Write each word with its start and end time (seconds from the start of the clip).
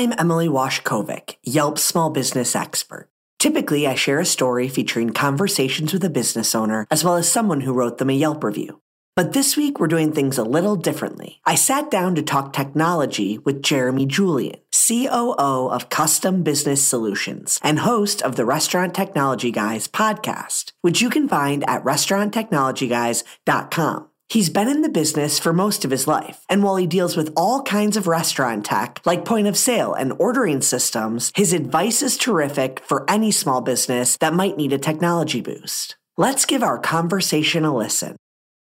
I'm 0.00 0.14
Emily 0.16 0.48
Washcovich, 0.48 1.36
Yelp's 1.42 1.84
small 1.84 2.08
business 2.08 2.56
expert. 2.56 3.10
Typically, 3.38 3.86
I 3.86 3.96
share 3.96 4.18
a 4.18 4.24
story 4.24 4.66
featuring 4.66 5.10
conversations 5.10 5.92
with 5.92 6.02
a 6.02 6.08
business 6.08 6.54
owner 6.54 6.86
as 6.90 7.04
well 7.04 7.16
as 7.16 7.30
someone 7.30 7.60
who 7.60 7.74
wrote 7.74 7.98
them 7.98 8.08
a 8.08 8.14
Yelp 8.14 8.42
review. 8.42 8.80
But 9.14 9.34
this 9.34 9.58
week, 9.58 9.78
we're 9.78 9.88
doing 9.88 10.10
things 10.10 10.38
a 10.38 10.42
little 10.42 10.76
differently. 10.76 11.42
I 11.44 11.54
sat 11.54 11.90
down 11.90 12.14
to 12.14 12.22
talk 12.22 12.54
technology 12.54 13.36
with 13.36 13.62
Jeremy 13.62 14.06
Julian, 14.06 14.60
COO 14.72 15.68
of 15.68 15.90
Custom 15.90 16.42
Business 16.42 16.82
Solutions 16.82 17.60
and 17.62 17.80
host 17.80 18.22
of 18.22 18.36
the 18.36 18.46
Restaurant 18.46 18.94
Technology 18.94 19.50
Guys 19.50 19.86
podcast, 19.86 20.72
which 20.80 21.02
you 21.02 21.10
can 21.10 21.28
find 21.28 21.62
at 21.68 21.84
restauranttechnologyguys.com. 21.84 24.09
He's 24.30 24.48
been 24.48 24.68
in 24.68 24.82
the 24.82 24.88
business 24.88 25.40
for 25.40 25.52
most 25.52 25.84
of 25.84 25.90
his 25.90 26.06
life, 26.06 26.44
and 26.48 26.62
while 26.62 26.76
he 26.76 26.86
deals 26.86 27.16
with 27.16 27.32
all 27.36 27.64
kinds 27.64 27.96
of 27.96 28.06
restaurant 28.06 28.64
tech, 28.64 29.00
like 29.04 29.24
point 29.24 29.48
of 29.48 29.58
sale 29.58 29.92
and 29.92 30.12
ordering 30.20 30.62
systems, 30.62 31.32
his 31.34 31.52
advice 31.52 32.00
is 32.00 32.16
terrific 32.16 32.80
for 32.86 33.04
any 33.10 33.32
small 33.32 33.60
business 33.60 34.16
that 34.18 34.32
might 34.32 34.56
need 34.56 34.72
a 34.72 34.78
technology 34.78 35.40
boost. 35.40 35.96
Let's 36.16 36.44
give 36.44 36.62
our 36.62 36.78
conversation 36.78 37.64
a 37.64 37.76
listen. 37.76 38.14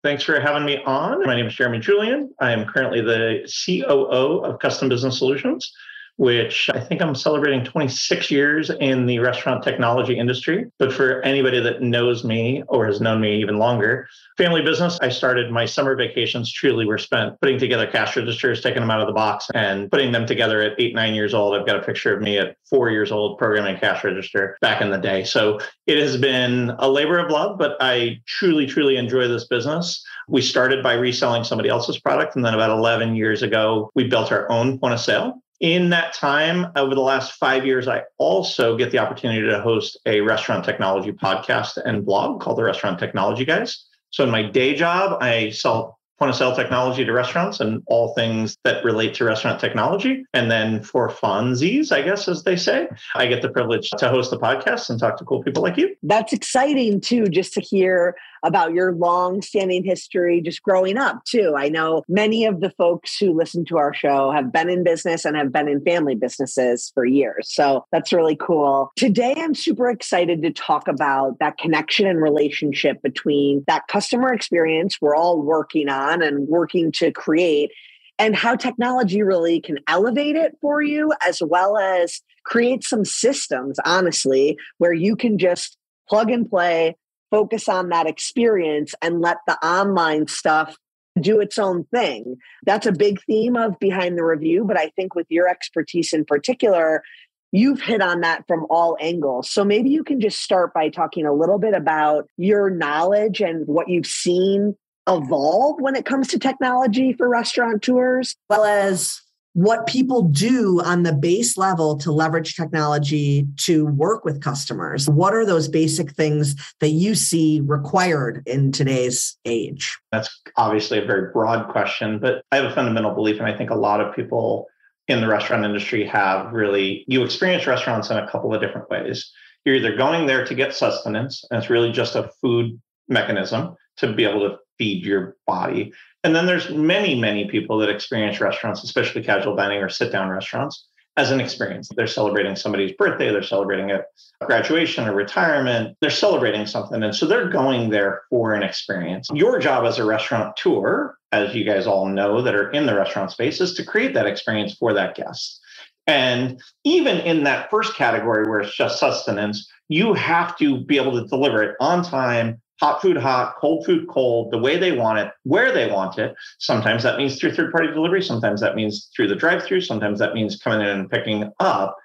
Thanks 0.06 0.23
for 0.23 0.40
having 0.40 0.64
me 0.64 0.82
on. 0.86 1.26
My 1.26 1.36
name 1.36 1.48
is 1.48 1.56
Jeremy 1.56 1.80
Julian. 1.80 2.34
I 2.40 2.54
am 2.54 2.64
currently 2.64 3.02
the 3.02 3.45
COO 3.66 4.45
of 4.45 4.60
Custom 4.60 4.88
Business 4.88 5.18
Solutions, 5.18 5.73
which 6.18 6.70
I 6.73 6.80
think 6.80 7.02
I'm 7.02 7.16
celebrating 7.16 7.64
26 7.64 8.30
years 8.30 8.70
in 8.82 9.06
the 9.06 9.20
restaurant 9.20 9.64
technology 9.64 10.18
industry. 10.18 10.66
But 10.80 10.92
for 10.92 11.22
anybody 11.22 11.60
that 11.60 11.82
knows 11.82 12.23
me 12.23 12.64
or 12.68 12.88
has 12.88 13.00
known 13.00 13.22
me 13.22 13.40
even 13.40 13.58
longer, 13.58 14.08
family 14.36 14.62
business, 14.62 14.98
I 15.02 15.10
started 15.10 15.52
my 15.52 15.66
summer 15.66 15.95
vacations 15.95 16.52
truly 16.52 16.86
were 16.86 16.98
spent 16.98 17.40
putting 17.40 17.60
together 17.60 17.88
cash 17.88 18.16
registers, 18.18 18.62
taking 18.62 18.82
them 18.82 18.92
out 18.92 19.00
of 19.00 19.08
the 19.08 19.14
box 19.14 19.48
and 19.54 19.90
putting 19.92 20.12
them 20.12 20.26
together 20.26 20.62
at 20.62 20.80
eight, 20.80 20.95
nine 20.95 21.14
years 21.14 21.34
old. 21.34 21.56
I've 21.56 21.68
got 21.68 21.78
a 21.78 21.84
picture 21.84 22.16
of 22.16 22.22
me 22.22 22.40
at 22.40 22.58
four 22.68 22.90
years 22.90 23.12
old 23.12 23.38
programming 23.38 23.78
cash 23.78 24.04
register 24.04 24.58
back 24.60 24.82
in 24.82 24.90
the 24.90 24.98
day. 24.98 25.23
So 25.23 25.60
it 25.86 26.00
has 26.00 26.18
been 26.18 26.72
a 26.80 26.90
labor 26.90 27.20
of 27.20 27.32
love, 27.32 27.60
but 27.60 27.78
I 27.80 28.20
truly, 28.26 28.66
truly 28.66 28.98
enjoy 28.98 29.28
this 29.28 29.48
business. 29.48 30.04
We 30.28 30.42
started 30.42 30.82
by 30.82 30.94
reselling 30.94 31.44
somebody 31.44 31.70
else's 31.70 32.00
product. 32.00 32.36
And 32.36 32.44
then 32.44 32.56
about 32.56 32.72
11 32.72 33.16
years 33.16 33.44
ago, 33.44 33.92
we 33.94 34.08
built 34.08 34.32
our 34.32 34.52
own 34.52 34.80
point 34.80 34.95
of 34.95 35.00
sale. 35.00 35.42
In 35.60 35.90
that 35.90 36.14
time, 36.14 36.68
over 36.76 36.94
the 36.94 37.02
last 37.02 37.34
five 37.34 37.66
years, 37.66 37.88
I 37.88 38.04
also 38.20 38.78
get 38.78 38.92
the 38.92 39.00
opportunity 39.00 39.42
to 39.42 39.60
host 39.60 39.98
a 40.06 40.22
restaurant 40.22 40.64
technology 40.64 41.12
podcast 41.12 41.78
and 41.84 42.06
blog 42.06 42.42
called 42.42 42.60
the 42.60 42.64
Restaurant 42.64 43.00
Technology 43.00 43.44
Guys. 43.44 43.86
So, 44.12 44.24
in 44.24 44.30
my 44.30 44.44
day 44.44 44.76
job, 44.76 45.18
I 45.22 45.50
sell 45.50 45.98
point 46.20 46.30
of 46.30 46.36
sale 46.36 46.56
technology 46.56 47.06
to 47.06 47.12
restaurants 47.12 47.60
and 47.60 47.84
all 47.88 48.14
things 48.16 48.58
that 48.64 48.84
relate 48.84 49.14
to 49.16 49.23
restaurant 49.23 49.60
technology. 49.60 50.23
And 50.34 50.50
then 50.50 50.82
for 50.82 51.10
funsies, 51.10 51.92
I 51.92 52.02
guess, 52.02 52.28
as 52.28 52.44
they 52.44 52.56
say, 52.56 52.88
I 53.16 53.28
get 53.28 53.42
the 53.42 53.50
privilege 53.50 53.90
to 53.98 54.10
host 54.10 54.32
the 54.32 54.40
podcast 54.40 54.90
and 54.90 55.00
talk 55.00 55.17
to 55.17 55.26
cool 55.26 55.44
people 55.44 55.62
like 55.62 55.78
you. 55.78 55.96
that's 56.04 56.34
exciting 56.34 57.02
too, 57.02 57.28
just 57.28 57.54
to 57.54 57.62
hear 57.62 58.16
about 58.43 58.73
your 58.73 58.93
long 58.93 59.42
standing 59.42 59.83
history, 59.83 60.42
just 60.42 60.61
growing 60.61 60.98
up 60.98 61.23
too. 61.25 61.55
I 61.58 61.70
know 61.70 62.03
many 62.08 62.45
of 62.45 62.61
the 62.61 62.71
folks 62.71 63.17
who 63.17 63.33
listen 63.33 63.65
to 63.65 63.77
our 63.77 63.93
show 63.93 64.31
have 64.31 64.52
been 64.52 64.70
in 64.70 64.83
business 64.83 65.25
and 65.25 65.36
have 65.36 65.52
been 65.52 65.67
in 65.67 65.83
family 65.83 66.15
businesses 66.15 66.92
for 66.93 67.05
years. 67.05 67.48
So 67.53 67.86
that's 67.92 68.14
really 68.14 68.36
cool. 68.36 68.92
Today, 68.95 69.33
I'm 69.37 69.55
super 69.55 69.89
excited 69.89 70.42
to 70.43 70.52
talk 70.52 70.87
about 70.87 71.39
that 71.39 71.58
connection 71.58 72.08
and 72.08 72.21
relationship 72.21 73.02
between 73.02 73.64
that 73.67 73.87
customer 73.87 74.33
experience 74.33 74.98
we're 75.02 75.15
all 75.15 75.42
working 75.42 75.89
on 75.89 76.21
and 76.21 76.48
working 76.48 76.92
to 76.92 77.11
create 77.11 77.71
and 78.19 78.36
how 78.36 78.55
technology 78.55 79.21
really 79.21 79.61
can 79.61 79.77
elevate 79.87 80.36
it 80.36 80.58
for 80.61 80.81
you 80.81 81.14
as 81.25 81.42
well 81.42 81.77
as 81.77 82.21
create 82.45 82.83
some 82.83 83.05
systems 83.05 83.77
honestly 83.86 84.58
where 84.77 84.93
you 84.93 85.15
can 85.15 85.37
just 85.37 85.77
plug 86.08 86.31
and 86.31 86.49
play 86.49 86.95
focus 87.32 87.67
on 87.67 87.89
that 87.89 88.08
experience 88.08 88.95
and 89.02 89.21
let 89.21 89.38
the 89.48 89.58
online 89.65 90.27
stuff 90.27 90.76
do 91.20 91.39
its 91.39 91.58
own 91.58 91.83
thing. 91.86 92.38
That's 92.65 92.86
a 92.86 92.92
big 92.92 93.20
theme 93.23 93.55
of 93.55 93.80
behind 93.80 94.17
the 94.17 94.23
review 94.23 94.64
but 94.65 94.77
i 94.77 94.89
think 94.95 95.15
with 95.15 95.27
your 95.30 95.48
expertise 95.48 96.14
in 96.14 96.26
particular 96.26 97.04
you've 97.52 97.82
hit 97.82 98.02
on 98.02 98.21
that 98.21 98.45
from 98.48 98.66
all 98.70 98.98
angles. 98.99 99.49
So 99.49 99.64
maybe 99.64 99.89
you 99.89 100.04
can 100.04 100.20
just 100.20 100.42
start 100.42 100.73
by 100.73 100.89
talking 100.89 101.26
a 101.26 101.33
little 101.33 101.60
bit 101.60 101.73
about 101.73 102.27
your 102.37 102.70
knowledge 102.70 103.42
and 103.42 103.66
what 103.67 103.89
you've 103.89 104.05
seen 104.05 104.76
evolve 105.08 105.80
when 105.80 105.95
it 105.95 106.05
comes 106.05 106.27
to 106.27 106.39
technology 106.39 107.14
for 107.14 107.30
restaurateurs 107.30 108.36
well 108.49 108.66
as 108.66 109.21
what 109.58 109.88
people 109.88 110.22
do 110.22 110.80
on 110.86 111.02
the 111.02 111.12
base 111.12 111.58
level 111.58 111.98
to 111.98 112.12
leverage 112.12 112.56
technology 112.56 113.48
to 113.58 113.88
work 113.88 114.23
with 114.23 114.40
customers. 114.40 115.10
What 115.10 115.34
are 115.34 115.48
those 115.48 115.68
basic 115.68 116.12
things 116.12 116.56
that 116.80 116.90
you 116.90 117.16
see 117.16 117.62
required 117.66 118.44
in 118.46 118.72
today's 118.72 119.36
age? 119.46 119.98
That's 120.12 120.30
obviously 120.58 121.00
a 121.00 121.06
very 121.06 121.32
broad 121.32 121.70
question, 121.70 122.20
but 122.20 122.44
I 122.52 122.58
have 122.58 122.66
a 122.66 122.76
fundamental 122.76 123.16
belief, 123.16 123.40
and 123.40 123.48
I 123.48 123.58
think 123.58 123.72
a 123.72 123.76
lot 123.76 124.00
of 124.00 124.16
people 124.16 124.67
in 125.08 125.22
the 125.22 125.28
restaurant 125.28 125.66
industry 125.66 126.06
have 126.06 126.54
really, 126.54 127.04
you 127.08 127.23
experience 127.23 127.66
restaurants 127.66 128.12
in 128.12 128.18
a 128.18 128.30
couple 128.30 128.54
of 128.54 128.62
different 128.62 128.88
ways. 128.92 129.31
You're 129.66 129.74
either 129.74 129.98
going 129.98 130.28
there 130.28 130.46
to 130.46 130.54
get 130.54 130.75
sustenance, 130.75 131.44
and 131.50 131.57
it's 131.57 131.72
really 131.72 131.92
just 131.92 132.16
a 132.16 132.30
food 132.42 132.80
mechanism 133.10 133.75
to 133.98 134.13
be 134.13 134.24
able 134.24 134.42
to 134.42 134.57
feed 134.77 135.06
your 135.06 135.36
body. 135.45 135.94
And 136.24 136.36
then 136.36 136.45
there's 136.45 136.69
many, 136.69 137.19
many 137.19 137.48
people 137.48 137.77
that 137.80 137.89
experience 137.89 138.42
restaurants, 138.42 138.83
especially 138.83 139.24
casual 139.24 139.56
dining 139.56 139.81
or 139.81 139.89
sit 139.89 140.12
down 140.12 140.30
restaurants, 140.30 140.88
as 141.18 141.31
an 141.31 141.42
experience. 141.42 141.89
They're 141.95 142.07
celebrating 142.07 142.56
somebody's 142.56 142.92
birthday, 142.94 143.31
they're 143.31 143.42
celebrating 143.42 143.92
a 143.92 144.04
graduation 144.45 145.07
or 145.07 145.13
retirement, 145.16 145.98
they're 146.00 146.12
celebrating 146.12 146.68
something. 146.68 147.01
And 147.01 147.13
so 147.13 147.25
they're 147.25 147.50
going 147.50 147.89
there 147.89 148.21
for 148.30 148.54
an 148.54 148.62
experience. 148.62 149.27
Your 149.33 149.57
job 149.60 149.86
as 149.86 149.98
a 149.98 150.06
restaurateur, 150.06 151.18
as 151.31 151.56
you 151.56 151.63
guys 151.63 151.88
all 151.88 152.07
know 152.07 152.42
that 152.42 152.56
are 152.56 152.69
in 152.71 152.86
the 152.86 152.95
restaurant 152.95 153.31
space, 153.31 153.60
is 153.60 153.74
to 153.74 153.83
create 153.83 154.13
that 154.13 154.27
experience 154.27 154.75
for 154.75 154.94
that 154.94 155.16
guest. 155.16 155.60
And 156.06 156.62
even 156.83 157.18
in 157.18 157.44
that 157.44 157.69
first 157.69 157.95
category 157.95 158.48
where 158.48 158.62
it's 158.62 158.77
just 158.77 159.00
sustenance, 159.00 159.69
you 159.89 160.13
have 160.13 160.57
to 160.57 160.80
be 160.86 160.98
able 160.98 161.13
to 161.13 161.27
deliver 161.27 161.63
it 161.63 161.75
on 161.80 162.04
time, 162.04 162.62
hot 162.80 163.01
food 163.01 163.18
hot, 163.18 163.56
cold 163.60 163.86
food 163.86 164.07
cold, 164.07 164.51
the 164.51 164.57
way 164.57 164.77
they 164.77 164.92
want 164.92 165.19
it, 165.19 165.31
where 165.44 165.71
they 165.71 165.92
want 165.92 166.18
it. 166.18 166.36
Sometimes 166.60 167.04
that 167.04 167.18
means 167.18 167.39
through 167.39 167.54
third 167.54 167.71
party 167.71 167.88
delivery, 167.88 168.21
sometimes 168.21 168.62
that 168.62 168.75
means 168.75 169.10
through 169.15 169.27
the 169.27 169.36
drive 169.36 169.63
through, 169.63 169.81
sometimes 169.81 170.19
that 170.19 170.33
means 170.33 170.57
coming 170.57 170.81
in 170.81 170.88
and 170.88 171.10
picking 171.10 171.51
up. 171.60 171.95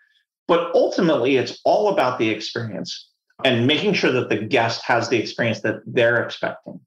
But 0.49 0.75
ultimately, 0.75 1.37
it's 1.37 1.61
all 1.65 1.89
about 1.89 2.19
the 2.19 2.31
experience 2.31 3.11
and 3.45 3.67
making 3.67 3.95
sure 3.95 4.13
that 4.13 4.29
the 4.29 4.39
guest 4.39 4.83
has 4.85 5.09
the 5.09 5.19
experience 5.19 5.61
that 5.61 5.77
they're 5.87 6.23
expecting. 6.23 6.81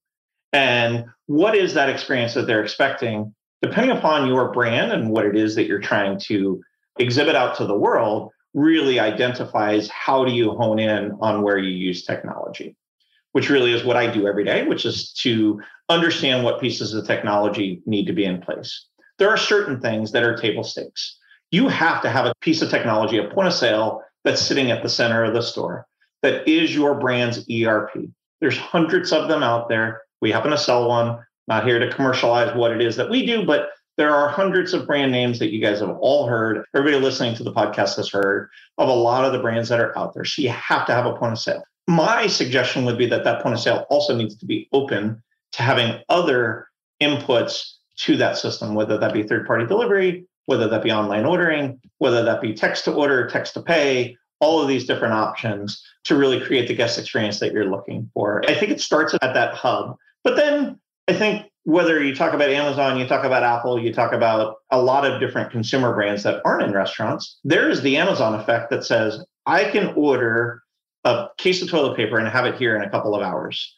And 0.53 1.05
what 1.27 1.55
is 1.55 1.73
that 1.73 1.89
experience 1.89 2.33
that 2.33 2.47
they're 2.47 2.63
expecting? 2.63 3.33
Depending 3.61 3.97
upon 3.97 4.27
your 4.27 4.51
brand 4.51 4.91
and 4.91 5.09
what 5.09 5.25
it 5.25 5.35
is 5.35 5.55
that 5.55 5.67
you're 5.67 5.79
trying 5.79 6.19
to 6.21 6.61
exhibit 6.97 7.35
out 7.35 7.55
to 7.57 7.65
the 7.65 7.77
world, 7.77 8.31
really 8.53 8.99
identifies 8.99 9.89
how 9.89 10.23
do 10.23 10.31
you 10.31 10.51
hone 10.51 10.79
in 10.79 11.11
on 11.19 11.41
where 11.41 11.57
you 11.57 11.71
use 11.71 12.05
technology 12.05 12.75
which 13.35 13.49
really 13.49 13.73
is 13.73 13.83
what 13.83 13.97
I 13.97 14.09
do 14.09 14.29
every 14.29 14.45
day, 14.45 14.65
which 14.65 14.85
is 14.85 15.11
to 15.15 15.61
understand 15.89 16.45
what 16.45 16.61
pieces 16.61 16.93
of 16.93 17.05
technology 17.05 17.81
need 17.85 18.05
to 18.05 18.13
be 18.13 18.23
in 18.23 18.39
place. 18.39 18.85
There 19.19 19.29
are 19.29 19.35
certain 19.35 19.81
things 19.81 20.13
that 20.13 20.23
are 20.23 20.37
table 20.37 20.63
stakes. 20.63 21.17
You 21.51 21.67
have 21.67 22.01
to 22.03 22.09
have 22.09 22.25
a 22.25 22.33
piece 22.39 22.61
of 22.61 22.69
technology, 22.69 23.17
a 23.17 23.29
point 23.29 23.49
of 23.49 23.53
sale 23.53 24.01
that's 24.23 24.41
sitting 24.41 24.71
at 24.71 24.83
the 24.83 24.87
center 24.87 25.25
of 25.25 25.33
the 25.33 25.41
store 25.41 25.85
that 26.23 26.47
is 26.47 26.73
your 26.73 26.95
brand's 26.95 27.45
ERP. 27.51 28.05
There's 28.39 28.57
hundreds 28.57 29.11
of 29.11 29.27
them 29.27 29.43
out 29.43 29.67
there. 29.67 30.03
We 30.21 30.31
happen 30.31 30.51
to 30.51 30.57
sell 30.57 30.87
one. 30.87 31.19
Not 31.49 31.67
here 31.67 31.77
to 31.77 31.91
commercialize 31.91 32.55
what 32.55 32.71
it 32.71 32.81
is 32.81 32.95
that 32.95 33.09
we 33.09 33.25
do, 33.25 33.45
but 33.45 33.71
there 33.97 34.15
are 34.15 34.29
hundreds 34.29 34.73
of 34.73 34.87
brand 34.87 35.11
names 35.11 35.39
that 35.39 35.51
you 35.51 35.59
guys 35.59 35.81
have 35.81 35.97
all 35.99 36.25
heard. 36.25 36.63
Everybody 36.73 37.03
listening 37.03 37.35
to 37.35 37.43
the 37.43 37.51
podcast 37.51 37.97
has 37.97 38.09
heard 38.09 38.49
of 38.77 38.87
a 38.87 38.93
lot 38.93 39.25
of 39.25 39.33
the 39.33 39.39
brands 39.39 39.67
that 39.67 39.81
are 39.81 39.95
out 39.97 40.13
there. 40.13 40.23
So 40.23 40.41
you 40.41 40.51
have 40.51 40.87
to 40.87 40.93
have 40.93 41.05
a 41.05 41.17
point 41.17 41.33
of 41.33 41.39
sale. 41.39 41.65
My 41.87 42.27
suggestion 42.27 42.85
would 42.85 42.97
be 42.97 43.05
that 43.07 43.23
that 43.23 43.43
point 43.43 43.55
of 43.55 43.61
sale 43.61 43.85
also 43.89 44.15
needs 44.15 44.35
to 44.37 44.45
be 44.45 44.67
open 44.73 45.21
to 45.53 45.61
having 45.61 46.01
other 46.09 46.67
inputs 47.01 47.73
to 47.97 48.17
that 48.17 48.37
system, 48.37 48.75
whether 48.75 48.97
that 48.97 49.13
be 49.13 49.23
third 49.23 49.45
party 49.45 49.65
delivery, 49.65 50.25
whether 50.47 50.67
that 50.67 50.83
be 50.83 50.91
online 50.91 51.25
ordering, 51.25 51.79
whether 51.99 52.23
that 52.23 52.41
be 52.41 52.53
text 52.53 52.85
to 52.85 52.93
order, 52.93 53.27
text 53.27 53.53
to 53.53 53.61
pay, 53.61 54.17
all 54.39 54.61
of 54.61 54.67
these 54.67 54.85
different 54.85 55.13
options 55.13 55.81
to 56.03 56.15
really 56.15 56.39
create 56.41 56.67
the 56.67 56.75
guest 56.75 56.99
experience 56.99 57.39
that 57.39 57.53
you're 57.53 57.69
looking 57.69 58.09
for. 58.13 58.43
I 58.47 58.53
think 58.53 58.71
it 58.71 58.81
starts 58.81 59.13
at 59.13 59.33
that 59.33 59.53
hub. 59.53 59.95
But 60.23 60.35
then 60.35 60.79
I 61.07 61.13
think 61.13 61.45
whether 61.63 62.03
you 62.03 62.13
talk 62.13 62.33
about 62.33 62.49
Amazon, 62.49 62.99
you 62.99 63.07
talk 63.07 63.23
about 63.23 63.43
Apple, 63.43 63.79
you 63.79 63.93
talk 63.93 64.11
about 64.11 64.57
a 64.71 64.81
lot 64.81 65.09
of 65.09 65.19
different 65.19 65.51
consumer 65.51 65.93
brands 65.93 66.23
that 66.23 66.41
aren't 66.45 66.63
in 66.63 66.73
restaurants, 66.73 67.39
there 67.43 67.69
is 67.69 67.81
the 67.81 67.97
Amazon 67.97 68.35
effect 68.35 68.69
that 68.69 68.83
says, 68.83 69.23
I 69.45 69.65
can 69.65 69.93
order 69.95 70.61
a 71.05 71.27
case 71.37 71.61
of 71.61 71.69
toilet 71.69 71.95
paper 71.95 72.17
and 72.17 72.27
have 72.27 72.45
it 72.45 72.55
here 72.55 72.75
in 72.75 72.81
a 72.81 72.89
couple 72.89 73.15
of 73.15 73.21
hours. 73.21 73.75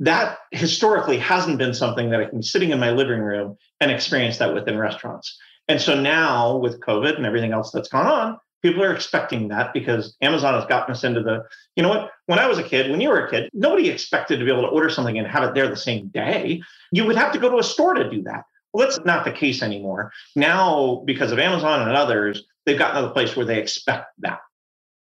That 0.00 0.38
historically 0.52 1.18
hasn't 1.18 1.58
been 1.58 1.74
something 1.74 2.10
that 2.10 2.20
I 2.20 2.26
can 2.26 2.38
be 2.38 2.44
sitting 2.46 2.70
in 2.70 2.78
my 2.78 2.92
living 2.92 3.20
room 3.20 3.58
and 3.80 3.90
experience 3.90 4.38
that 4.38 4.54
within 4.54 4.78
restaurants. 4.78 5.36
And 5.66 5.80
so 5.80 6.00
now 6.00 6.56
with 6.56 6.80
COVID 6.80 7.16
and 7.16 7.26
everything 7.26 7.52
else 7.52 7.72
that's 7.72 7.88
gone 7.88 8.06
on, 8.06 8.38
people 8.62 8.82
are 8.82 8.94
expecting 8.94 9.48
that 9.48 9.72
because 9.72 10.16
Amazon 10.22 10.54
has 10.54 10.64
gotten 10.66 10.92
us 10.92 11.02
into 11.04 11.20
the, 11.20 11.42
you 11.74 11.82
know 11.82 11.88
what? 11.88 12.12
When 12.26 12.38
I 12.38 12.46
was 12.46 12.58
a 12.58 12.62
kid, 12.62 12.90
when 12.90 13.00
you 13.00 13.08
were 13.08 13.26
a 13.26 13.30
kid, 13.30 13.50
nobody 13.52 13.90
expected 13.90 14.38
to 14.38 14.44
be 14.44 14.50
able 14.50 14.62
to 14.62 14.68
order 14.68 14.88
something 14.88 15.18
and 15.18 15.26
have 15.26 15.42
it 15.42 15.54
there 15.54 15.68
the 15.68 15.76
same 15.76 16.08
day. 16.08 16.62
You 16.92 17.04
would 17.04 17.16
have 17.16 17.32
to 17.32 17.38
go 17.38 17.50
to 17.50 17.58
a 17.58 17.64
store 17.64 17.94
to 17.94 18.08
do 18.08 18.22
that. 18.22 18.44
Well, 18.72 18.86
that's 18.86 19.04
not 19.04 19.24
the 19.24 19.32
case 19.32 19.62
anymore. 19.62 20.12
Now, 20.36 21.02
because 21.06 21.32
of 21.32 21.38
Amazon 21.38 21.86
and 21.86 21.96
others, 21.96 22.44
they've 22.66 22.78
gotten 22.78 23.02
to 23.02 23.08
the 23.08 23.14
place 23.14 23.34
where 23.34 23.46
they 23.46 23.58
expect 23.58 24.06
that. 24.18 24.40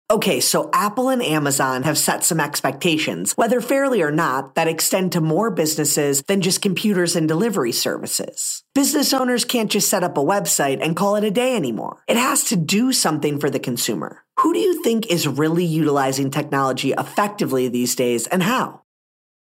Okay, 0.09 0.39
so 0.39 0.69
Apple 0.71 1.09
and 1.09 1.21
Amazon 1.21 1.83
have 1.83 1.97
set 1.97 2.23
some 2.23 2.39
expectations, 2.39 3.33
whether 3.33 3.59
fairly 3.59 4.01
or 4.01 4.09
not, 4.09 4.55
that 4.55 4.69
extend 4.69 5.11
to 5.11 5.19
more 5.19 5.51
businesses 5.51 6.23
than 6.27 6.39
just 6.39 6.61
computers 6.61 7.17
and 7.17 7.27
delivery 7.27 7.73
services. 7.73 8.63
Business 8.73 9.13
owners 9.13 9.43
can't 9.43 9.69
just 9.69 9.89
set 9.89 10.05
up 10.05 10.17
a 10.17 10.23
website 10.23 10.81
and 10.81 10.95
call 10.95 11.17
it 11.17 11.25
a 11.25 11.31
day 11.31 11.57
anymore. 11.57 12.03
It 12.07 12.15
has 12.15 12.45
to 12.45 12.55
do 12.55 12.93
something 12.93 13.37
for 13.37 13.49
the 13.49 13.59
consumer. 13.59 14.23
Who 14.39 14.53
do 14.53 14.59
you 14.59 14.81
think 14.81 15.07
is 15.07 15.27
really 15.27 15.65
utilizing 15.65 16.31
technology 16.31 16.93
effectively 16.93 17.67
these 17.67 17.93
days 17.93 18.27
and 18.27 18.41
how? 18.41 18.83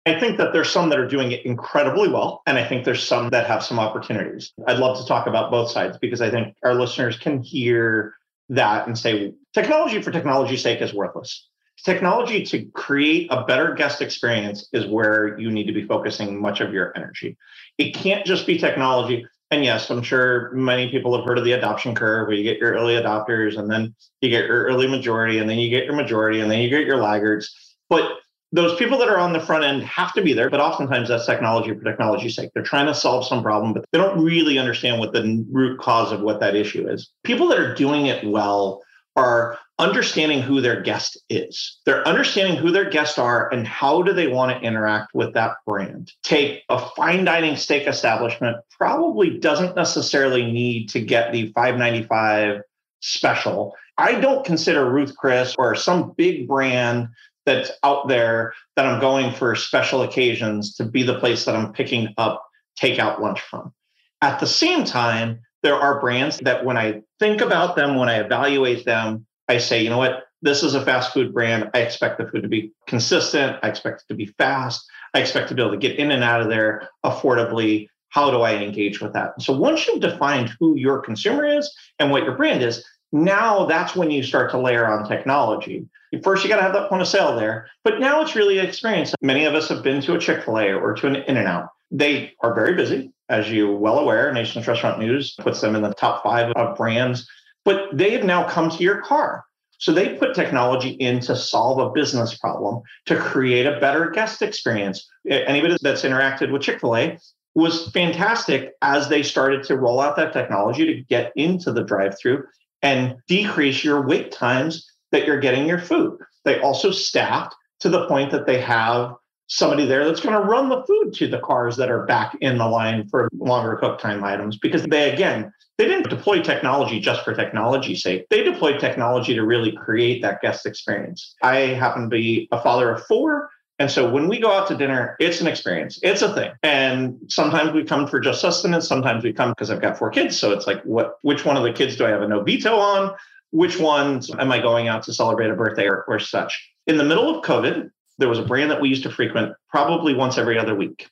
I 0.06 0.20
think 0.20 0.38
that 0.38 0.54
there's 0.54 0.70
some 0.70 0.90
that 0.90 1.00
are 1.00 1.08
doing 1.08 1.32
it 1.32 1.44
incredibly 1.44 2.08
well, 2.08 2.44
and 2.46 2.60
I 2.60 2.68
think 2.68 2.86
there's 2.86 3.04
some 3.04 3.30
that 3.30 3.48
have 3.48 3.64
some 3.64 3.80
opportunities. 3.80 4.54
I'd 4.68 4.78
love 4.78 5.00
to 5.00 5.08
talk 5.08 5.26
about 5.26 5.50
both 5.50 5.72
sides 5.72 5.98
because 5.98 6.22
I 6.22 6.30
think 6.30 6.56
our 6.64 6.76
listeners 6.76 7.18
can 7.18 7.42
hear 7.42 8.14
that 8.50 8.86
and 8.86 8.96
say 8.96 9.34
technology 9.54 10.02
for 10.02 10.12
technology's 10.12 10.62
sake 10.62 10.82
is 10.82 10.94
worthless. 10.94 11.48
Technology 11.84 12.44
to 12.46 12.66
create 12.74 13.28
a 13.32 13.44
better 13.46 13.74
guest 13.74 14.02
experience 14.02 14.70
is 14.72 14.86
where 14.86 15.40
you 15.40 15.50
need 15.50 15.66
to 15.66 15.74
be 15.74 15.84
focusing 15.84 16.40
much 16.40 16.62
of 16.62 16.74
your 16.74 16.96
energy. 16.96 17.38
It 17.78 17.96
can't 17.96 18.26
just 18.26 18.46
be 18.46 18.58
technology. 18.58 19.26
And 19.50 19.66
yes, 19.66 19.90
I'm 19.90 20.04
sure 20.04 20.52
many 20.54 20.90
people 20.92 21.16
have 21.16 21.26
heard 21.26 21.38
of 21.38 21.44
the 21.44 21.54
adoption 21.54 21.96
curve 21.96 22.28
where 22.28 22.38
you 22.38 22.44
get 22.44 22.60
your 22.60 22.74
early 22.74 22.94
adopters 22.94 23.58
and 23.58 23.70
then 23.70 23.96
you 24.22 24.30
get 24.30 24.46
your 24.46 24.64
early 24.66 24.88
majority 24.88 25.40
and 25.40 25.50
then 25.50 25.58
you 25.58 25.70
get 25.70 25.86
your 25.86 25.96
majority 25.96 26.40
and 26.40 26.52
then 26.52 26.60
you 26.60 26.70
get 26.70 26.86
your 26.86 26.98
laggards. 26.98 27.76
But 27.90 28.12
those 28.54 28.78
people 28.78 28.98
that 29.00 29.08
are 29.08 29.18
on 29.18 29.34
the 29.34 29.40
front 29.40 29.64
end 29.64 29.84
have 29.84 30.14
to 30.14 30.22
be 30.22 30.34
there, 30.34 30.50
but 30.50 30.60
oftentimes 30.60 31.10
that's 31.10 31.26
technology 31.26 31.74
for 31.74 31.84
technology's 31.84 32.36
sake. 32.36 32.52
They're 32.54 32.64
trying 32.64 32.88
to 32.88 32.96
solve 32.96 33.26
some 33.26 33.42
problem, 33.42 33.74
but 33.74 33.86
they 33.92 33.98
don't 33.98 34.24
really 34.24 34.60
understand 34.60 35.00
what 35.00 35.14
the 35.14 35.46
root 35.50 35.80
cause 35.80 36.12
of 36.12 36.22
what 36.22 36.40
that 36.42 36.56
issue 36.56 36.88
is. 36.88 37.12
People 37.24 37.48
that 37.48 37.60
are 37.60 37.74
doing 37.74 38.06
it 38.08 38.26
well 38.26 38.82
are 39.16 39.58
understanding 39.80 40.42
who 40.42 40.62
their 40.62 40.82
guest 40.82 41.20
is. 41.30 41.80
They're 41.86 42.08
understanding 42.08 42.56
who 42.56 42.72
their 42.72 42.90
guests 42.90 43.18
are 43.18 43.52
and 43.52 43.68
how 43.68 44.02
do 44.04 44.14
they 44.14 44.28
want 44.28 44.58
to 44.58 44.66
interact 44.66 45.14
with 45.14 45.34
that 45.34 45.58
brand. 45.66 46.12
Take 46.24 46.64
a 46.70 46.80
fine 46.96 47.26
dining 47.26 47.56
steak 47.56 47.88
establishment 47.88 48.58
probably 48.78 49.40
doesn't 49.40 49.76
necessarily 49.76 50.52
need 50.52 50.90
to 50.90 51.02
get 51.02 51.32
the 51.32 51.52
595 51.54 52.62
special. 53.02 53.76
I 53.98 54.20
don't 54.20 54.46
consider 54.46 54.90
Ruth 54.90 55.16
Chris 55.18 55.56
or 55.58 55.76
some 55.76 56.14
big 56.16 56.48
brand 56.48 57.10
that's 57.46 57.72
out 57.84 58.08
there 58.08 58.54
that 58.76 58.86
I'm 58.86 59.02
going 59.02 59.34
for 59.34 59.56
special 59.56 60.04
occasions 60.04 60.76
to 60.76 60.86
be 60.86 61.04
the 61.04 61.20
place 61.20 61.46
that 61.46 61.56
I'm 61.56 61.74
picking 61.74 62.14
up 62.18 62.46
takeout 62.80 63.20
lunch 63.20 63.42
from. 63.42 63.74
At 64.22 64.40
the 64.40 64.48
same 64.48 64.84
time, 64.84 65.42
there 65.64 65.76
are 65.76 66.00
brands 66.00 66.38
that 66.40 66.66
when 66.66 66.78
I 66.78 67.02
think 67.20 67.42
about 67.42 67.76
them, 67.76 67.96
when 67.96 68.10
I 68.10 68.20
evaluate 68.20 68.86
them, 68.86 69.26
I 69.48 69.58
say, 69.58 69.84
you 69.84 69.90
know 69.90 69.98
what, 69.98 70.24
this 70.42 70.64
is 70.64 70.74
a 70.74 70.84
fast 70.84 71.14
food 71.14 71.34
brand. 71.34 71.70
I 71.74 71.80
expect 71.80 72.18
the 72.18 72.28
food 72.28 72.42
to 72.44 72.50
be 72.50 72.72
consistent. 72.88 73.58
I 73.62 73.70
expect 73.70 74.02
it 74.02 74.08
to 74.08 74.16
be 74.16 74.26
fast. 74.26 74.86
I 75.14 75.20
expect 75.20 75.50
to 75.50 75.56
be 75.56 75.62
able 75.62 75.72
to 75.72 75.78
get 75.78 75.98
in 75.98 76.12
and 76.12 76.24
out 76.24 76.42
of 76.42 76.50
there 76.50 76.90
affordably. 77.06 77.88
How 78.10 78.32
do 78.32 78.42
I 78.42 78.56
engage 78.56 79.02
with 79.02 79.14
that? 79.14 79.42
So 79.42 79.54
once 79.54 79.88
you've 79.88 80.02
defined 80.02 80.52
who 80.60 80.76
your 80.76 81.00
consumer 81.00 81.46
is 81.46 81.74
and 82.00 82.12
what 82.12 82.24
your 82.24 82.36
brand 82.36 82.64
is, 82.64 82.84
now 83.12 83.66
that's 83.66 83.96
when 83.96 84.10
you 84.10 84.24
start 84.24 84.52
to 84.52 84.58
layer 84.58 84.88
on 84.88 85.08
technology. 85.08 85.88
First, 86.24 86.44
you 86.44 86.50
got 86.50 86.58
to 86.58 86.64
have 86.64 86.74
that 86.74 86.90
point 86.90 87.02
of 87.02 87.08
sale 87.08 87.36
there, 87.36 87.68
but 87.84 88.00
now 88.00 88.22
it's 88.22 88.36
really 88.36 88.58
an 88.58 88.66
experience. 88.66 89.14
Many 89.22 89.46
of 89.46 89.54
us 89.54 89.70
have 89.70 89.84
been 89.84 90.02
to 90.02 90.16
a 90.16 90.20
Chick 90.20 90.44
fil 90.44 90.60
A 90.60 90.74
or 90.74 90.94
to 90.96 91.08
an 91.08 91.16
In 91.16 91.38
N 91.38 91.48
Out. 91.48 91.70
They 91.90 92.34
are 92.42 92.54
very 92.54 92.74
busy, 92.74 93.12
as 93.32 93.50
you're 93.50 93.76
well 93.76 93.98
aware. 93.98 94.32
Nation's 94.32 94.68
Restaurant 94.68 95.00
News 95.00 95.34
puts 95.40 95.62
them 95.62 95.76
in 95.76 95.82
the 95.82 95.94
top 95.94 96.22
five 96.22 96.52
of 96.52 96.78
brands, 96.78 97.28
but 97.66 97.88
they 97.94 98.12
have 98.12 98.24
now 98.24 98.48
come 98.48 98.70
to 98.70 98.84
your 98.84 99.02
car. 99.02 99.46
So 99.80 99.92
they 99.92 100.16
put 100.16 100.36
technology 100.36 100.90
in 100.90 101.22
to 101.22 101.36
solve 101.36 101.80
a 101.80 101.90
business 101.90 102.38
problem 102.38 102.84
to 103.08 103.16
create 103.16 103.66
a 103.66 103.80
better 103.80 104.12
guest 104.12 104.44
experience. 104.44 105.10
Anybody 105.28 105.78
that's 105.82 106.04
interacted 106.04 106.52
with 106.52 106.62
Chick 106.62 106.80
fil 106.80 106.96
A 106.96 107.18
was 107.56 107.90
fantastic 107.90 108.74
as 108.82 109.10
they 109.10 109.24
started 109.24 109.64
to 109.64 109.78
roll 109.78 110.00
out 110.00 110.18
that 110.18 110.34
technology 110.34 110.86
to 110.86 111.02
get 111.02 111.32
into 111.36 111.72
the 111.72 111.84
drive 111.84 112.18
through 112.20 112.44
and 112.84 113.16
decrease 113.28 113.84
your 113.84 114.06
wait 114.06 114.32
times 114.32 114.88
that 115.12 115.26
you're 115.26 115.40
getting 115.40 115.68
your 115.68 115.80
food. 115.80 116.20
They 116.46 116.60
also 116.60 116.92
staffed 116.92 117.56
to 117.80 117.90
the 117.90 118.08
point 118.08 118.32
that 118.32 118.46
they 118.46 118.62
have 118.62 119.16
somebody 119.52 119.86
there 119.86 120.06
that's 120.06 120.22
going 120.22 120.34
to 120.34 120.40
run 120.40 120.70
the 120.70 120.82
food 120.84 121.14
to 121.14 121.28
the 121.28 121.40
cars 121.40 121.76
that 121.76 121.92
are 121.92 122.06
back 122.06 122.38
in 122.40 122.58
the 122.58 122.66
line 122.66 123.06
for 123.10 123.28
longer 123.34 123.76
cook 123.76 124.00
time 124.00 124.24
items 124.24 124.58
because 124.58 124.84
they 124.84 125.12
again 125.12 125.52
they 125.78 125.86
didn't 125.88 126.10
deploy 126.10 126.42
technology 126.42 127.00
just 127.00 127.24
for 127.24 127.34
technology's 127.34 128.02
sake. 128.02 128.28
They 128.30 128.44
deployed 128.44 128.80
technology 128.80 129.34
to 129.34 129.44
really 129.44 129.74
create 129.74 130.22
that 130.22 130.42
guest 130.42 130.66
experience. 130.66 131.36
I 131.44 131.58
happen 131.58 132.04
to 132.04 132.08
be 132.08 132.48
a 132.54 132.62
father 132.62 132.92
of 132.92 133.04
four 133.06 133.50
and 133.78 133.92
so 133.92 134.10
when 134.10 134.30
we 134.30 134.40
go 134.40 134.52
out 134.52 134.70
to 134.70 134.76
dinner 134.76 135.18
it's 135.20 135.42
an 135.42 135.48
experience. 135.48 136.00
It's 136.02 136.22
a 136.22 136.34
thing. 136.34 136.52
And 136.64 137.20
sometimes 137.28 137.74
we 137.74 137.84
come 137.84 138.08
for 138.08 138.22
just 138.22 138.40
sustenance 138.40 138.88
sometimes 138.88 139.22
we 139.22 139.34
come 139.34 139.50
because 139.50 139.70
i've 139.70 139.82
got 139.82 139.98
four 139.98 140.12
kids 140.12 140.40
so 140.40 140.54
it's 140.54 140.66
like 140.66 140.82
what 140.84 141.16
which 141.24 141.44
one 141.44 141.58
of 141.58 141.64
the 141.64 141.74
kids 141.74 141.98
do 141.98 142.06
i 142.06 142.10
have 142.10 142.22
a 142.22 142.28
no 142.28 142.42
veto 142.42 142.78
on? 142.78 143.14
Which 143.54 143.78
ones 143.78 144.32
am 144.34 144.50
I 144.50 144.62
going 144.62 144.88
out 144.88 145.04
to 145.04 145.14
celebrate 145.14 145.50
a 145.50 145.56
birthday 145.56 145.86
or, 145.86 146.06
or 146.08 146.20
such? 146.20 146.72
In 146.88 146.96
the 146.96 147.04
middle 147.04 147.36
of 147.36 147.44
COVID, 147.44 147.92
there 148.22 148.30
was 148.30 148.40
a 148.40 148.46
brand 148.46 148.72
that 148.72 148.80
we 148.80 148.88
used 148.88 149.04
to 149.04 149.10
frequent 149.10 149.54
probably 149.70 150.14
once 150.14 150.38
every 150.38 150.58
other 150.58 150.76
week. 150.76 151.10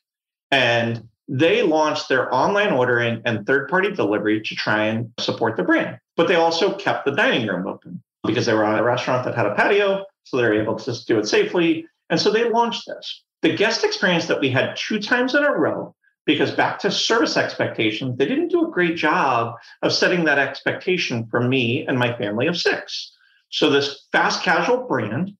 And 0.50 1.08
they 1.28 1.62
launched 1.62 2.08
their 2.08 2.32
online 2.34 2.72
ordering 2.72 3.20
and 3.24 3.46
third 3.46 3.68
party 3.68 3.90
delivery 3.90 4.40
to 4.40 4.54
try 4.54 4.84
and 4.84 5.12
support 5.18 5.56
the 5.56 5.62
brand. 5.62 5.98
But 6.16 6.28
they 6.28 6.36
also 6.36 6.74
kept 6.74 7.04
the 7.04 7.12
dining 7.12 7.46
room 7.46 7.66
open 7.66 8.02
because 8.24 8.46
they 8.46 8.54
were 8.54 8.64
on 8.64 8.78
a 8.78 8.82
restaurant 8.82 9.24
that 9.24 9.34
had 9.34 9.46
a 9.46 9.54
patio. 9.54 10.04
So 10.24 10.36
they 10.36 10.44
were 10.44 10.60
able 10.60 10.76
to 10.76 11.04
do 11.04 11.18
it 11.18 11.26
safely. 11.26 11.86
And 12.08 12.20
so 12.20 12.30
they 12.30 12.48
launched 12.48 12.84
this. 12.86 13.22
The 13.42 13.54
guest 13.54 13.84
experience 13.84 14.26
that 14.26 14.40
we 14.40 14.50
had 14.50 14.76
two 14.76 15.00
times 15.00 15.34
in 15.34 15.44
a 15.44 15.52
row 15.52 15.94
because 16.26 16.50
back 16.50 16.78
to 16.80 16.90
service 16.90 17.36
expectations, 17.36 18.16
they 18.18 18.26
didn't 18.26 18.48
do 18.48 18.66
a 18.66 18.70
great 18.70 18.96
job 18.96 19.54
of 19.82 19.92
setting 19.92 20.24
that 20.24 20.38
expectation 20.38 21.26
for 21.26 21.40
me 21.40 21.86
and 21.86 21.98
my 21.98 22.16
family 22.18 22.46
of 22.46 22.56
six. 22.56 23.12
So, 23.50 23.68
this 23.68 24.06
fast 24.12 24.44
casual 24.44 24.86
brand, 24.86 25.36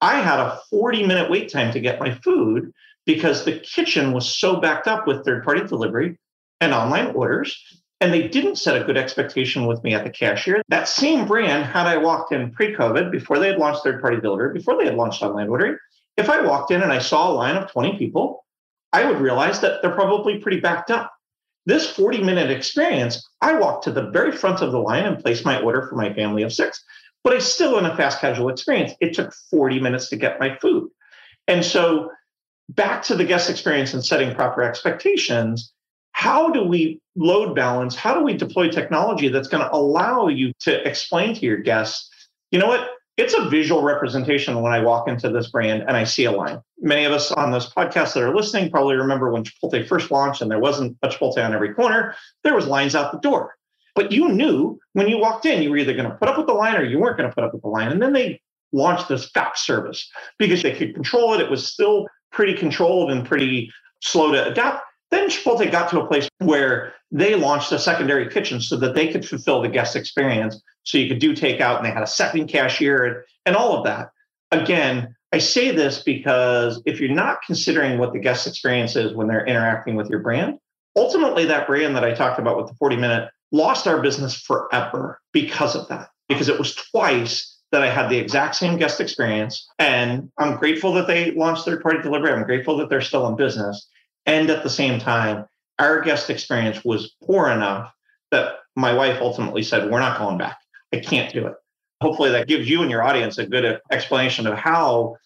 I 0.00 0.20
had 0.20 0.40
a 0.40 0.58
40 0.70 1.06
minute 1.06 1.30
wait 1.30 1.50
time 1.50 1.72
to 1.72 1.80
get 1.80 2.00
my 2.00 2.14
food 2.14 2.72
because 3.06 3.44
the 3.44 3.58
kitchen 3.58 4.12
was 4.12 4.34
so 4.34 4.56
backed 4.56 4.88
up 4.88 5.06
with 5.06 5.24
third 5.24 5.44
party 5.44 5.66
delivery 5.66 6.18
and 6.60 6.72
online 6.72 7.08
orders. 7.08 7.58
And 8.02 8.14
they 8.14 8.28
didn't 8.28 8.56
set 8.56 8.80
a 8.80 8.84
good 8.84 8.96
expectation 8.96 9.66
with 9.66 9.84
me 9.84 9.92
at 9.92 10.04
the 10.04 10.10
cashier. 10.10 10.62
That 10.68 10.88
same 10.88 11.26
brand, 11.26 11.66
had 11.66 11.86
I 11.86 11.98
walked 11.98 12.32
in 12.32 12.50
pre 12.50 12.74
COVID, 12.74 13.10
before 13.10 13.38
they 13.38 13.48
had 13.48 13.58
launched 13.58 13.82
third 13.82 14.00
party 14.00 14.18
delivery, 14.18 14.54
before 14.54 14.78
they 14.78 14.86
had 14.86 14.94
launched 14.94 15.22
online 15.22 15.48
ordering, 15.48 15.76
if 16.16 16.30
I 16.30 16.40
walked 16.40 16.70
in 16.70 16.82
and 16.82 16.92
I 16.92 16.98
saw 16.98 17.30
a 17.30 17.34
line 17.34 17.56
of 17.56 17.70
20 17.70 17.98
people, 17.98 18.44
I 18.92 19.04
would 19.04 19.20
realize 19.20 19.60
that 19.60 19.82
they're 19.82 19.90
probably 19.94 20.38
pretty 20.38 20.60
backed 20.60 20.90
up. 20.90 21.12
This 21.66 21.90
40 21.90 22.22
minute 22.22 22.50
experience, 22.50 23.28
I 23.42 23.52
walked 23.54 23.84
to 23.84 23.92
the 23.92 24.10
very 24.10 24.32
front 24.32 24.62
of 24.62 24.72
the 24.72 24.78
line 24.78 25.04
and 25.04 25.22
placed 25.22 25.44
my 25.44 25.60
order 25.60 25.86
for 25.86 25.94
my 25.94 26.12
family 26.14 26.42
of 26.42 26.54
six, 26.54 26.82
but 27.24 27.32
I 27.32 27.38
still 27.38 27.78
in 27.78 27.86
a 27.86 27.96
fast 27.96 28.20
casual 28.20 28.48
experience. 28.48 28.92
It 29.00 29.14
took 29.14 29.32
40 29.50 29.80
minutes 29.80 30.08
to 30.10 30.16
get 30.16 30.40
my 30.40 30.56
food. 30.56 30.90
And 31.48 31.64
so 31.64 32.10
back 32.70 33.02
to 33.04 33.14
the 33.14 33.24
guest 33.24 33.50
experience 33.50 33.94
and 33.94 34.04
setting 34.04 34.34
proper 34.34 34.62
expectations. 34.62 35.72
How 36.12 36.50
do 36.50 36.64
we 36.64 37.00
load 37.16 37.54
balance? 37.54 37.94
How 37.94 38.14
do 38.14 38.22
we 38.22 38.34
deploy 38.34 38.68
technology 38.68 39.28
that's 39.28 39.48
going 39.48 39.62
to 39.62 39.72
allow 39.72 40.28
you 40.28 40.52
to 40.60 40.86
explain 40.86 41.34
to 41.34 41.40
your 41.40 41.58
guests, 41.58 42.08
you 42.50 42.58
know 42.58 42.68
what? 42.68 42.90
it's 43.20 43.34
a 43.34 43.48
visual 43.50 43.82
representation 43.82 44.62
when 44.62 44.72
I 44.72 44.80
walk 44.80 45.06
into 45.06 45.28
this 45.28 45.50
brand 45.50 45.82
and 45.82 45.96
I 45.96 46.04
see 46.04 46.24
a 46.24 46.32
line. 46.32 46.60
Many 46.78 47.04
of 47.04 47.12
us 47.12 47.30
on 47.32 47.52
this 47.52 47.68
podcast 47.68 48.14
that 48.14 48.22
are 48.22 48.34
listening 48.34 48.70
probably 48.70 48.96
remember 48.96 49.30
when 49.30 49.44
Chipotle 49.44 49.86
first 49.86 50.10
launched 50.10 50.40
and 50.40 50.50
there 50.50 50.58
wasn't 50.58 50.96
a 51.02 51.08
Chipotle 51.08 51.44
on 51.44 51.52
every 51.52 51.74
corner, 51.74 52.14
there 52.44 52.54
was 52.54 52.66
lines 52.66 52.94
out 52.94 53.12
the 53.12 53.18
door. 53.18 53.56
But 54.00 54.12
you 54.12 54.30
knew 54.30 54.80
when 54.94 55.08
you 55.08 55.18
walked 55.18 55.44
in, 55.44 55.62
you 55.62 55.68
were 55.68 55.76
either 55.76 55.92
going 55.92 56.08
to 56.08 56.16
put 56.16 56.26
up 56.26 56.38
with 56.38 56.46
the 56.46 56.54
line 56.54 56.74
or 56.74 56.82
you 56.82 56.98
weren't 56.98 57.18
going 57.18 57.28
to 57.28 57.34
put 57.34 57.44
up 57.44 57.52
with 57.52 57.60
the 57.60 57.68
line. 57.68 57.92
And 57.92 58.00
then 58.00 58.14
they 58.14 58.40
launched 58.72 59.10
this 59.10 59.28
fax 59.28 59.60
service 59.60 60.10
because 60.38 60.62
they 60.62 60.74
could 60.74 60.94
control 60.94 61.34
it. 61.34 61.40
It 61.42 61.50
was 61.50 61.70
still 61.70 62.06
pretty 62.32 62.54
controlled 62.54 63.10
and 63.10 63.26
pretty 63.26 63.70
slow 64.00 64.32
to 64.32 64.46
adapt. 64.46 64.84
Then 65.10 65.28
Chipotle 65.28 65.70
got 65.70 65.90
to 65.90 66.00
a 66.00 66.06
place 66.06 66.30
where 66.38 66.94
they 67.10 67.34
launched 67.34 67.72
a 67.72 67.78
secondary 67.78 68.30
kitchen 68.30 68.62
so 68.62 68.76
that 68.76 68.94
they 68.94 69.08
could 69.08 69.28
fulfill 69.28 69.60
the 69.60 69.68
guest 69.68 69.96
experience. 69.96 70.62
So 70.84 70.96
you 70.96 71.06
could 71.06 71.18
do 71.18 71.34
takeout 71.34 71.76
and 71.76 71.84
they 71.84 71.90
had 71.90 72.02
a 72.02 72.06
second 72.06 72.46
cashier 72.46 73.04
and, 73.04 73.16
and 73.44 73.54
all 73.54 73.76
of 73.76 73.84
that. 73.84 74.12
Again, 74.50 75.14
I 75.30 75.40
say 75.40 75.72
this 75.72 76.02
because 76.02 76.80
if 76.86 77.00
you're 77.00 77.14
not 77.14 77.42
considering 77.44 77.98
what 77.98 78.14
the 78.14 78.18
guest 78.18 78.46
experience 78.46 78.96
is 78.96 79.12
when 79.12 79.28
they're 79.28 79.44
interacting 79.44 79.94
with 79.94 80.08
your 80.08 80.20
brand, 80.20 80.58
ultimately 80.96 81.44
that 81.44 81.66
brand 81.66 81.94
that 81.96 82.04
I 82.04 82.14
talked 82.14 82.38
about 82.38 82.56
with 82.56 82.68
the 82.68 82.74
40 82.76 82.96
minute 82.96 83.28
lost 83.52 83.86
our 83.86 84.00
business 84.00 84.34
forever 84.34 85.20
because 85.32 85.74
of 85.74 85.88
that, 85.88 86.10
because 86.28 86.48
it 86.48 86.58
was 86.58 86.74
twice 86.74 87.58
that 87.72 87.82
I 87.82 87.90
had 87.90 88.08
the 88.08 88.18
exact 88.18 88.56
same 88.56 88.78
guest 88.78 89.00
experience. 89.00 89.68
And 89.78 90.30
I'm 90.38 90.56
grateful 90.56 90.92
that 90.94 91.06
they 91.06 91.32
launched 91.32 91.64
third 91.64 91.82
party 91.82 92.02
delivery. 92.02 92.32
I'm 92.32 92.44
grateful 92.44 92.76
that 92.78 92.88
they're 92.88 93.00
still 93.00 93.28
in 93.28 93.36
business. 93.36 93.88
And 94.26 94.50
at 94.50 94.62
the 94.62 94.70
same 94.70 94.98
time, 94.98 95.46
our 95.78 96.00
guest 96.00 96.30
experience 96.30 96.84
was 96.84 97.14
poor 97.24 97.48
enough 97.48 97.92
that 98.30 98.56
my 98.76 98.92
wife 98.92 99.18
ultimately 99.20 99.62
said, 99.62 99.90
We're 99.90 100.00
not 100.00 100.18
going 100.18 100.38
back. 100.38 100.58
I 100.92 100.98
can't 100.98 101.32
do 101.32 101.46
it. 101.46 101.54
Hopefully, 102.00 102.30
that 102.30 102.48
gives 102.48 102.68
you 102.68 102.82
and 102.82 102.90
your 102.90 103.02
audience 103.02 103.38
a 103.38 103.46
good 103.46 103.80
explanation 103.90 104.46
of 104.46 104.56
how 104.56 105.16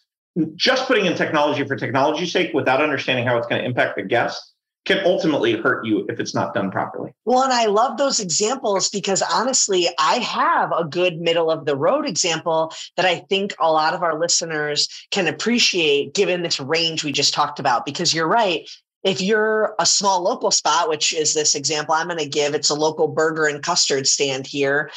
just 0.56 0.86
putting 0.86 1.06
in 1.06 1.14
technology 1.14 1.64
for 1.64 1.76
technology's 1.76 2.32
sake 2.32 2.52
without 2.52 2.82
understanding 2.82 3.24
how 3.24 3.36
it's 3.38 3.46
going 3.46 3.60
to 3.60 3.66
impact 3.66 3.96
the 3.96 4.02
guest 4.02 4.53
can 4.84 5.04
ultimately 5.04 5.52
hurt 5.52 5.86
you 5.86 6.06
if 6.08 6.20
it's 6.20 6.34
not 6.34 6.54
done 6.54 6.70
properly. 6.70 7.12
Well, 7.24 7.42
and 7.42 7.52
I 7.52 7.66
love 7.66 7.96
those 7.96 8.20
examples 8.20 8.88
because 8.88 9.22
honestly, 9.22 9.88
I 9.98 10.16
have 10.16 10.72
a 10.72 10.84
good 10.84 11.20
middle 11.20 11.50
of 11.50 11.64
the 11.64 11.76
road 11.76 12.06
example 12.06 12.72
that 12.96 13.06
I 13.06 13.20
think 13.30 13.54
a 13.58 13.72
lot 13.72 13.94
of 13.94 14.02
our 14.02 14.18
listeners 14.18 14.88
can 15.10 15.26
appreciate 15.26 16.14
given 16.14 16.42
this 16.42 16.60
range 16.60 17.02
we 17.02 17.12
just 17.12 17.34
talked 17.34 17.58
about. 17.58 17.86
Because 17.86 18.12
you're 18.12 18.28
right. 18.28 18.68
If 19.02 19.20
you're 19.20 19.74
a 19.78 19.84
small 19.84 20.22
local 20.22 20.50
spot, 20.50 20.88
which 20.88 21.14
is 21.14 21.34
this 21.34 21.54
example 21.54 21.94
I'm 21.94 22.08
going 22.08 22.18
to 22.18 22.28
give, 22.28 22.54
it's 22.54 22.70
a 22.70 22.74
local 22.74 23.08
burger 23.08 23.46
and 23.46 23.62
custard 23.62 24.06
stand 24.06 24.46
here 24.46 24.90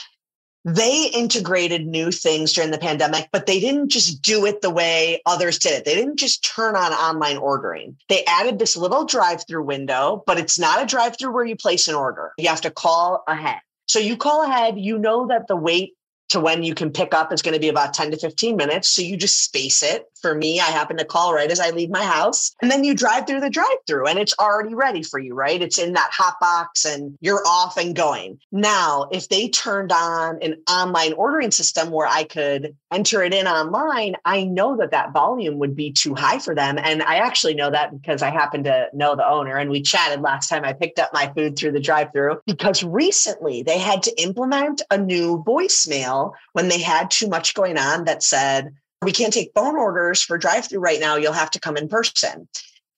they 0.67 1.09
integrated 1.13 1.87
new 1.87 2.11
things 2.11 2.51
during 2.51 2.71
the 2.71 2.77
pandemic, 2.77 3.29
but 3.31 3.45
they 3.45 3.61
didn't 3.61 3.87
just 3.87 4.21
do 4.21 4.45
it 4.45 4.61
the 4.61 4.69
way 4.69 5.21
others 5.25 5.57
did 5.59 5.71
it. 5.71 5.85
They 5.85 5.95
didn't 5.95 6.19
just 6.19 6.43
turn 6.43 6.75
on 6.75 6.91
online 6.91 7.37
ordering. 7.37 7.95
They 8.09 8.25
added 8.25 8.59
this 8.59 8.75
little 8.75 9.05
drive 9.05 9.47
through 9.47 9.63
window, 9.63 10.23
but 10.27 10.37
it's 10.37 10.59
not 10.59 10.83
a 10.83 10.85
drive 10.85 11.17
through 11.17 11.33
where 11.33 11.45
you 11.45 11.55
place 11.55 11.87
an 11.87 11.95
order. 11.95 12.33
You 12.37 12.49
have 12.49 12.59
to 12.61 12.69
call 12.69 13.23
ahead. 13.29 13.59
So 13.87 13.99
you 13.99 14.17
call 14.17 14.43
ahead, 14.43 14.77
you 14.77 14.99
know 14.99 15.27
that 15.27 15.47
the 15.47 15.55
wait 15.55 15.93
to 16.29 16.39
when 16.39 16.63
you 16.63 16.73
can 16.73 16.91
pick 16.91 17.13
up 17.13 17.31
is 17.31 17.41
going 17.41 17.53
to 17.53 17.59
be 17.59 17.69
about 17.69 17.93
10 17.93 18.11
to 18.11 18.17
15 18.17 18.55
minutes. 18.55 18.89
So 18.89 19.01
you 19.01 19.17
just 19.17 19.43
space 19.43 19.83
it. 19.83 20.05
For 20.21 20.33
me, 20.35 20.59
I 20.59 20.65
happen 20.65 20.97
to 20.97 21.05
call 21.05 21.33
right 21.33 21.49
as 21.49 21.59
I 21.59 21.69
leave 21.69 21.89
my 21.89 22.03
house. 22.03 22.53
And 22.61 22.71
then 22.71 22.83
you 22.83 22.95
drive 22.95 23.27
through 23.27 23.39
the 23.39 23.49
drive 23.49 23.67
through 23.85 24.07
and 24.07 24.19
it's 24.19 24.33
already 24.39 24.73
ready 24.73 25.03
for 25.03 25.19
you, 25.19 25.33
right? 25.33 25.61
It's 25.61 25.77
in 25.77 25.93
that 25.93 26.09
hot 26.11 26.35
box 26.41 26.85
and 26.85 27.17
you're 27.21 27.43
off 27.45 27.77
and 27.77 27.95
going. 27.95 28.39
Now, 28.51 29.07
if 29.11 29.29
they 29.29 29.49
turned 29.49 29.91
on 29.91 30.39
an 30.41 30.61
online 30.69 31.13
ordering 31.13 31.51
system 31.51 31.91
where 31.91 32.07
I 32.07 32.23
could 32.23 32.75
enter 32.91 33.21
it 33.21 33.33
in 33.33 33.47
online, 33.47 34.15
I 34.23 34.43
know 34.43 34.77
that 34.77 34.91
that 34.91 35.11
volume 35.11 35.57
would 35.59 35.75
be 35.75 35.91
too 35.91 36.15
high 36.15 36.39
for 36.39 36.55
them. 36.55 36.77
And 36.77 37.03
I 37.03 37.17
actually 37.17 37.53
know 37.53 37.69
that 37.69 37.91
because 37.91 38.21
I 38.21 38.29
happen 38.29 38.63
to 38.63 38.87
know 38.93 39.15
the 39.15 39.27
owner 39.27 39.57
and 39.57 39.69
we 39.69 39.81
chatted 39.81 40.21
last 40.21 40.47
time 40.47 40.63
I 40.63 40.73
picked 40.73 40.99
up 40.99 41.13
my 41.13 41.31
food 41.35 41.57
through 41.57 41.73
the 41.73 41.79
drive 41.79 42.11
through 42.13 42.39
because 42.45 42.83
recently 42.83 43.63
they 43.63 43.77
had 43.77 44.03
to 44.03 44.21
implement 44.21 44.81
a 44.89 44.97
new 44.97 45.43
voicemail 45.45 46.31
when 46.53 46.69
they 46.69 46.79
had 46.79 47.11
too 47.11 47.27
much 47.27 47.53
going 47.53 47.77
on 47.77 48.05
that 48.05 48.23
said, 48.23 48.73
we 49.01 49.11
can't 49.11 49.33
take 49.33 49.51
phone 49.53 49.75
orders 49.75 50.21
for 50.21 50.37
drive 50.37 50.67
through 50.67 50.79
right 50.79 50.99
now. 50.99 51.17
You'll 51.17 51.33
have 51.33 51.51
to 51.51 51.59
come 51.59 51.77
in 51.77 51.87
person. 51.87 52.47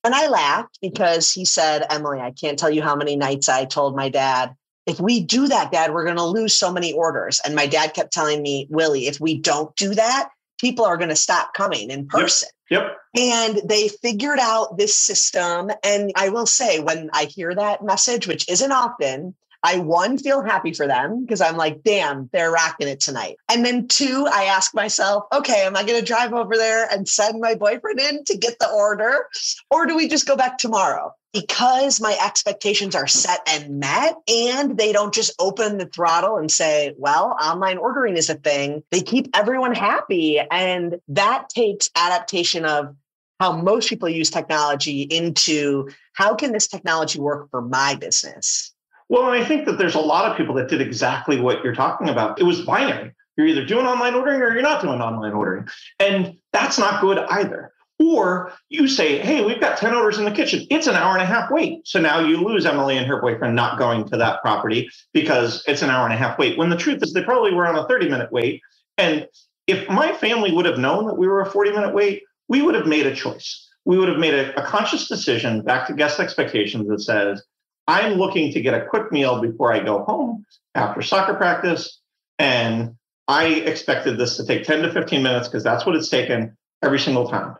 And 0.02 0.14
I 0.14 0.28
laughed 0.28 0.78
because 0.80 1.30
he 1.30 1.44
said, 1.44 1.84
Emily, 1.90 2.20
I 2.20 2.30
can't 2.30 2.58
tell 2.58 2.70
you 2.70 2.82
how 2.82 2.96
many 2.96 3.16
nights 3.16 3.48
I 3.48 3.66
told 3.66 3.94
my 3.94 4.08
dad, 4.08 4.54
if 4.86 5.00
we 5.00 5.20
do 5.20 5.48
that, 5.48 5.72
dad, 5.72 5.92
we're 5.92 6.04
going 6.04 6.16
to 6.16 6.24
lose 6.24 6.56
so 6.56 6.72
many 6.72 6.92
orders. 6.92 7.40
And 7.44 7.54
my 7.54 7.66
dad 7.66 7.94
kept 7.94 8.12
telling 8.12 8.42
me, 8.42 8.66
Willie, 8.70 9.06
if 9.06 9.20
we 9.20 9.38
don't 9.38 9.74
do 9.76 9.94
that, 9.94 10.30
people 10.60 10.84
are 10.84 10.96
going 10.96 11.10
to 11.10 11.16
stop 11.16 11.54
coming 11.54 11.90
in 11.90 12.06
person. 12.06 12.48
Yep. 12.70 12.82
yep. 12.82 12.96
And 13.16 13.60
they 13.68 13.88
figured 13.88 14.38
out 14.40 14.78
this 14.78 14.96
system. 14.96 15.70
And 15.84 16.12
I 16.16 16.28
will 16.28 16.46
say, 16.46 16.80
when 16.80 17.10
I 17.12 17.24
hear 17.24 17.54
that 17.54 17.84
message, 17.84 18.26
which 18.26 18.48
isn't 18.48 18.72
often, 18.72 19.34
I 19.62 19.78
one 19.78 20.16
feel 20.18 20.42
happy 20.42 20.72
for 20.72 20.86
them 20.86 21.22
because 21.24 21.40
I'm 21.40 21.56
like, 21.56 21.82
damn, 21.82 22.30
they're 22.32 22.50
rocking 22.50 22.88
it 22.88 23.00
tonight. 23.00 23.36
And 23.50 23.64
then 23.64 23.88
two, 23.88 24.26
I 24.32 24.44
ask 24.44 24.74
myself, 24.74 25.24
okay, 25.32 25.64
am 25.64 25.76
I 25.76 25.84
going 25.84 26.00
to 26.00 26.04
drive 26.04 26.32
over 26.32 26.56
there 26.56 26.86
and 26.90 27.08
send 27.08 27.40
my 27.40 27.54
boyfriend 27.54 28.00
in 28.00 28.24
to 28.24 28.38
get 28.38 28.58
the 28.58 28.70
order? 28.70 29.26
Or 29.70 29.86
do 29.86 29.96
we 29.96 30.08
just 30.08 30.26
go 30.26 30.36
back 30.36 30.58
tomorrow? 30.58 31.14
Because 31.32 32.00
my 32.00 32.18
expectations 32.24 32.96
are 32.96 33.06
set 33.06 33.40
and 33.46 33.78
met, 33.78 34.16
and 34.26 34.76
they 34.76 34.92
don't 34.92 35.14
just 35.14 35.32
open 35.38 35.78
the 35.78 35.86
throttle 35.86 36.38
and 36.38 36.50
say, 36.50 36.94
well, 36.96 37.36
online 37.40 37.78
ordering 37.78 38.16
is 38.16 38.30
a 38.30 38.34
thing. 38.34 38.82
They 38.90 39.02
keep 39.02 39.28
everyone 39.34 39.74
happy. 39.74 40.40
And 40.50 40.96
that 41.08 41.48
takes 41.50 41.88
adaptation 41.94 42.64
of 42.64 42.96
how 43.38 43.52
most 43.52 43.88
people 43.88 44.08
use 44.08 44.28
technology 44.28 45.02
into 45.02 45.88
how 46.14 46.34
can 46.34 46.52
this 46.52 46.66
technology 46.66 47.20
work 47.20 47.48
for 47.50 47.62
my 47.62 47.94
business? 47.94 48.74
Well, 49.10 49.30
and 49.30 49.42
I 49.42 49.44
think 49.44 49.66
that 49.66 49.76
there's 49.76 49.96
a 49.96 50.00
lot 50.00 50.30
of 50.30 50.36
people 50.36 50.54
that 50.54 50.68
did 50.68 50.80
exactly 50.80 51.40
what 51.40 51.64
you're 51.64 51.74
talking 51.74 52.08
about. 52.08 52.40
It 52.40 52.44
was 52.44 52.60
binary. 52.60 53.12
You're 53.36 53.48
either 53.48 53.64
doing 53.64 53.84
online 53.84 54.14
ordering 54.14 54.40
or 54.40 54.52
you're 54.52 54.62
not 54.62 54.80
doing 54.80 55.00
online 55.00 55.32
ordering. 55.32 55.66
And 55.98 56.36
that's 56.52 56.78
not 56.78 57.00
good 57.00 57.18
either. 57.18 57.72
Or 57.98 58.52
you 58.68 58.86
say, 58.86 59.18
hey, 59.18 59.44
we've 59.44 59.60
got 59.60 59.78
10 59.78 59.94
orders 59.94 60.18
in 60.18 60.24
the 60.24 60.30
kitchen. 60.30 60.64
It's 60.70 60.86
an 60.86 60.94
hour 60.94 61.12
and 61.14 61.22
a 61.22 61.26
half 61.26 61.50
wait. 61.50 61.86
So 61.88 62.00
now 62.00 62.20
you 62.20 62.36
lose 62.36 62.64
Emily 62.64 62.96
and 62.96 63.06
her 63.08 63.20
boyfriend 63.20 63.56
not 63.56 63.80
going 63.80 64.08
to 64.10 64.16
that 64.16 64.40
property 64.42 64.88
because 65.12 65.64
it's 65.66 65.82
an 65.82 65.90
hour 65.90 66.04
and 66.04 66.14
a 66.14 66.16
half 66.16 66.38
wait. 66.38 66.56
When 66.56 66.70
the 66.70 66.76
truth 66.76 67.02
is, 67.02 67.12
they 67.12 67.24
probably 67.24 67.52
were 67.52 67.66
on 67.66 67.76
a 67.76 67.88
30 67.88 68.08
minute 68.08 68.30
wait. 68.30 68.62
And 68.96 69.26
if 69.66 69.88
my 69.88 70.12
family 70.12 70.52
would 70.52 70.66
have 70.66 70.78
known 70.78 71.06
that 71.06 71.18
we 71.18 71.26
were 71.26 71.40
a 71.40 71.50
40 71.50 71.72
minute 71.72 71.94
wait, 71.94 72.22
we 72.48 72.62
would 72.62 72.76
have 72.76 72.86
made 72.86 73.06
a 73.06 73.14
choice. 73.14 73.68
We 73.84 73.98
would 73.98 74.08
have 74.08 74.18
made 74.18 74.34
a, 74.34 74.56
a 74.62 74.64
conscious 74.64 75.08
decision 75.08 75.62
back 75.62 75.88
to 75.88 75.94
guest 75.94 76.20
expectations 76.20 76.88
that 76.88 77.00
says, 77.00 77.42
I'm 77.90 78.12
looking 78.12 78.52
to 78.52 78.60
get 78.60 78.72
a 78.72 78.86
quick 78.86 79.10
meal 79.10 79.40
before 79.40 79.72
I 79.72 79.80
go 79.80 80.04
home 80.04 80.46
after 80.76 81.02
soccer 81.02 81.34
practice. 81.34 81.98
And 82.38 82.94
I 83.26 83.46
expected 83.46 84.16
this 84.16 84.36
to 84.36 84.46
take 84.46 84.62
10 84.62 84.82
to 84.82 84.92
15 84.92 85.20
minutes 85.20 85.48
because 85.48 85.64
that's 85.64 85.84
what 85.84 85.96
it's 85.96 86.08
taken 86.08 86.56
every 86.84 87.00
single 87.00 87.28
time. 87.28 87.56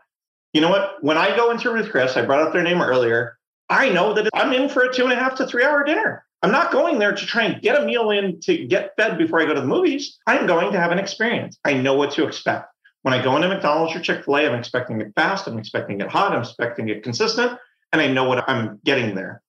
You 0.53 0.61
know 0.61 0.69
what? 0.69 1.03
When 1.03 1.17
I 1.17 1.35
go 1.35 1.51
into 1.51 1.69
Ruth 1.69 1.89
Chris, 1.89 2.15
I 2.15 2.21
brought 2.21 2.47
up 2.47 2.53
their 2.53 2.63
name 2.63 2.81
earlier. 2.81 3.37
I 3.67 3.89
know 3.89 4.13
that 4.13 4.29
I'm 4.33 4.53
in 4.53 4.69
for 4.69 4.83
a 4.83 4.93
two 4.93 5.03
and 5.03 5.11
a 5.11 5.17
half 5.17 5.35
to 5.35 5.45
three 5.45 5.65
hour 5.65 5.83
dinner. 5.83 6.23
I'm 6.41 6.51
not 6.51 6.71
going 6.71 6.97
there 6.97 7.13
to 7.13 7.25
try 7.25 7.43
and 7.43 7.61
get 7.61 7.81
a 7.81 7.85
meal 7.85 8.09
in 8.11 8.39
to 8.41 8.65
get 8.67 8.93
fed 8.95 9.17
before 9.17 9.41
I 9.41 9.45
go 9.45 9.53
to 9.53 9.59
the 9.59 9.67
movies. 9.67 10.17
I'm 10.27 10.47
going 10.47 10.71
to 10.71 10.79
have 10.79 10.93
an 10.93 10.97
experience. 10.97 11.59
I 11.65 11.73
know 11.73 11.95
what 11.95 12.11
to 12.11 12.25
expect. 12.25 12.67
When 13.01 13.13
I 13.13 13.21
go 13.21 13.35
into 13.35 13.49
McDonald's 13.49 13.93
or 13.97 13.99
Chick 13.99 14.23
fil 14.23 14.37
A, 14.37 14.47
I'm 14.47 14.57
expecting 14.57 15.01
it 15.01 15.11
fast, 15.13 15.47
I'm 15.47 15.59
expecting 15.59 15.99
it 15.99 16.07
hot, 16.07 16.31
I'm 16.31 16.41
expecting 16.41 16.87
it 16.87 17.03
consistent, 17.03 17.59
and 17.91 18.01
I 18.01 18.07
know 18.07 18.29
what 18.29 18.49
I'm 18.49 18.79
getting 18.85 19.13
there 19.13 19.41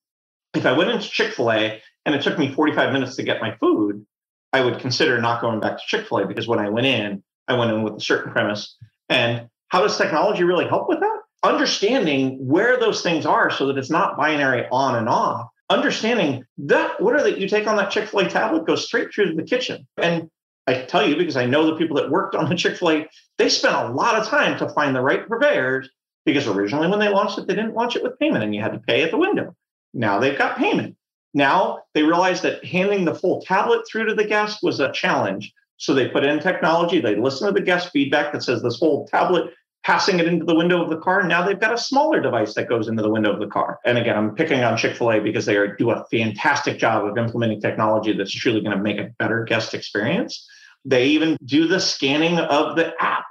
if 0.54 0.66
I 0.66 0.72
went 0.72 0.90
into 0.90 1.08
Chick 1.08 1.32
fil 1.32 1.50
A 1.50 1.80
and 2.04 2.14
it 2.14 2.22
took 2.22 2.38
me 2.38 2.52
45 2.52 2.92
minutes 2.92 3.16
to 3.16 3.22
get 3.22 3.40
my 3.40 3.56
food, 3.56 4.04
I 4.52 4.62
would 4.62 4.78
consider 4.80 5.20
not 5.20 5.40
going 5.40 5.60
back 5.60 5.78
to 5.78 5.82
Chick 5.86 6.06
fil 6.06 6.18
A 6.18 6.26
because 6.26 6.46
when 6.46 6.58
I 6.58 6.68
went 6.68 6.86
in, 6.86 7.22
I 7.48 7.54
went 7.54 7.72
in 7.72 7.82
with 7.82 7.94
a 7.94 8.00
certain 8.00 8.32
premise. 8.32 8.76
And 9.08 9.48
how 9.68 9.80
does 9.80 9.96
technology 9.96 10.44
really 10.44 10.66
help 10.66 10.88
with 10.88 11.00
that? 11.00 11.18
Understanding 11.42 12.46
where 12.46 12.78
those 12.78 13.02
things 13.02 13.26
are 13.26 13.50
so 13.50 13.66
that 13.66 13.78
it's 13.78 13.90
not 13.90 14.16
binary 14.16 14.66
on 14.70 14.96
and 14.96 15.08
off. 15.08 15.48
Understanding 15.70 16.44
that 16.58 17.00
order 17.00 17.22
that 17.22 17.38
you 17.38 17.48
take 17.48 17.66
on 17.66 17.76
that 17.76 17.90
Chick 17.90 18.08
fil 18.08 18.20
A 18.20 18.28
tablet 18.28 18.66
goes 18.66 18.84
straight 18.84 19.12
through 19.12 19.30
to 19.30 19.34
the 19.34 19.42
kitchen. 19.42 19.86
And 19.96 20.30
I 20.66 20.82
tell 20.82 21.06
you 21.06 21.16
because 21.16 21.36
I 21.36 21.46
know 21.46 21.66
the 21.66 21.76
people 21.76 21.96
that 21.96 22.10
worked 22.10 22.34
on 22.34 22.48
the 22.48 22.54
Chick 22.54 22.76
fil 22.76 22.90
A, 22.90 23.08
they 23.38 23.48
spent 23.48 23.74
a 23.74 23.88
lot 23.88 24.16
of 24.16 24.26
time 24.26 24.58
to 24.58 24.68
find 24.68 24.94
the 24.94 25.00
right 25.00 25.26
purveyors 25.26 25.88
because 26.24 26.46
originally 26.46 26.88
when 26.88 27.00
they 27.00 27.08
launched 27.08 27.38
it, 27.38 27.48
they 27.48 27.54
didn't 27.54 27.74
launch 27.74 27.96
it 27.96 28.02
with 28.02 28.18
payment 28.18 28.44
and 28.44 28.54
you 28.54 28.60
had 28.60 28.74
to 28.74 28.78
pay 28.78 29.02
at 29.02 29.10
the 29.10 29.18
window. 29.18 29.56
Now 29.94 30.18
they've 30.18 30.38
got 30.38 30.58
payment. 30.58 30.96
Now 31.34 31.80
they 31.94 32.02
realize 32.02 32.42
that 32.42 32.64
handing 32.64 33.04
the 33.04 33.14
full 33.14 33.42
tablet 33.42 33.86
through 33.86 34.06
to 34.06 34.14
the 34.14 34.24
guest 34.24 34.60
was 34.62 34.80
a 34.80 34.92
challenge. 34.92 35.52
So 35.76 35.94
they 35.94 36.08
put 36.08 36.24
in 36.24 36.38
technology, 36.38 37.00
they 37.00 37.16
listen 37.16 37.46
to 37.48 37.52
the 37.52 37.64
guest 37.64 37.90
feedback 37.90 38.32
that 38.32 38.42
says 38.42 38.62
this 38.62 38.78
whole 38.78 39.06
tablet 39.08 39.52
passing 39.84 40.20
it 40.20 40.28
into 40.28 40.44
the 40.44 40.54
window 40.54 40.82
of 40.82 40.90
the 40.90 40.98
car. 40.98 41.24
Now 41.24 41.44
they've 41.44 41.58
got 41.58 41.74
a 41.74 41.78
smaller 41.78 42.20
device 42.20 42.54
that 42.54 42.68
goes 42.68 42.86
into 42.86 43.02
the 43.02 43.10
window 43.10 43.32
of 43.32 43.40
the 43.40 43.48
car. 43.48 43.80
And 43.84 43.98
again, 43.98 44.16
I'm 44.16 44.34
picking 44.34 44.62
on 44.62 44.76
Chick 44.76 44.96
fil 44.96 45.10
A 45.10 45.20
because 45.20 45.44
they 45.44 45.56
are, 45.56 45.76
do 45.76 45.90
a 45.90 46.04
fantastic 46.10 46.78
job 46.78 47.04
of 47.04 47.18
implementing 47.18 47.60
technology 47.60 48.12
that's 48.12 48.32
truly 48.32 48.60
going 48.60 48.76
to 48.76 48.82
make 48.82 48.98
a 48.98 49.10
better 49.18 49.42
guest 49.42 49.74
experience. 49.74 50.48
They 50.84 51.06
even 51.06 51.36
do 51.44 51.66
the 51.66 51.80
scanning 51.80 52.38
of 52.38 52.76
the 52.76 52.92
app 53.00 53.24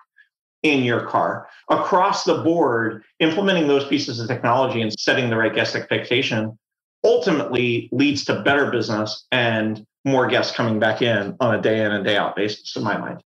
in 0.63 0.83
your 0.83 1.07
car 1.07 1.47
across 1.69 2.23
the 2.23 2.37
board, 2.43 3.03
implementing 3.19 3.67
those 3.67 3.85
pieces 3.87 4.19
of 4.19 4.27
technology 4.27 4.81
and 4.81 4.97
setting 4.99 5.29
the 5.29 5.37
right 5.37 5.53
guest 5.53 5.75
expectation 5.75 6.57
ultimately 7.03 7.89
leads 7.91 8.23
to 8.25 8.41
better 8.41 8.69
business 8.69 9.25
and 9.31 9.85
more 10.05 10.27
guests 10.27 10.55
coming 10.55 10.79
back 10.79 11.01
in 11.01 11.35
on 11.39 11.55
a 11.55 11.61
day 11.61 11.83
in 11.83 11.91
and 11.91 12.05
day 12.05 12.17
out 12.17 12.35
basis, 12.35 12.75
in 12.75 12.83
my 12.83 12.97
mind. 12.97 13.21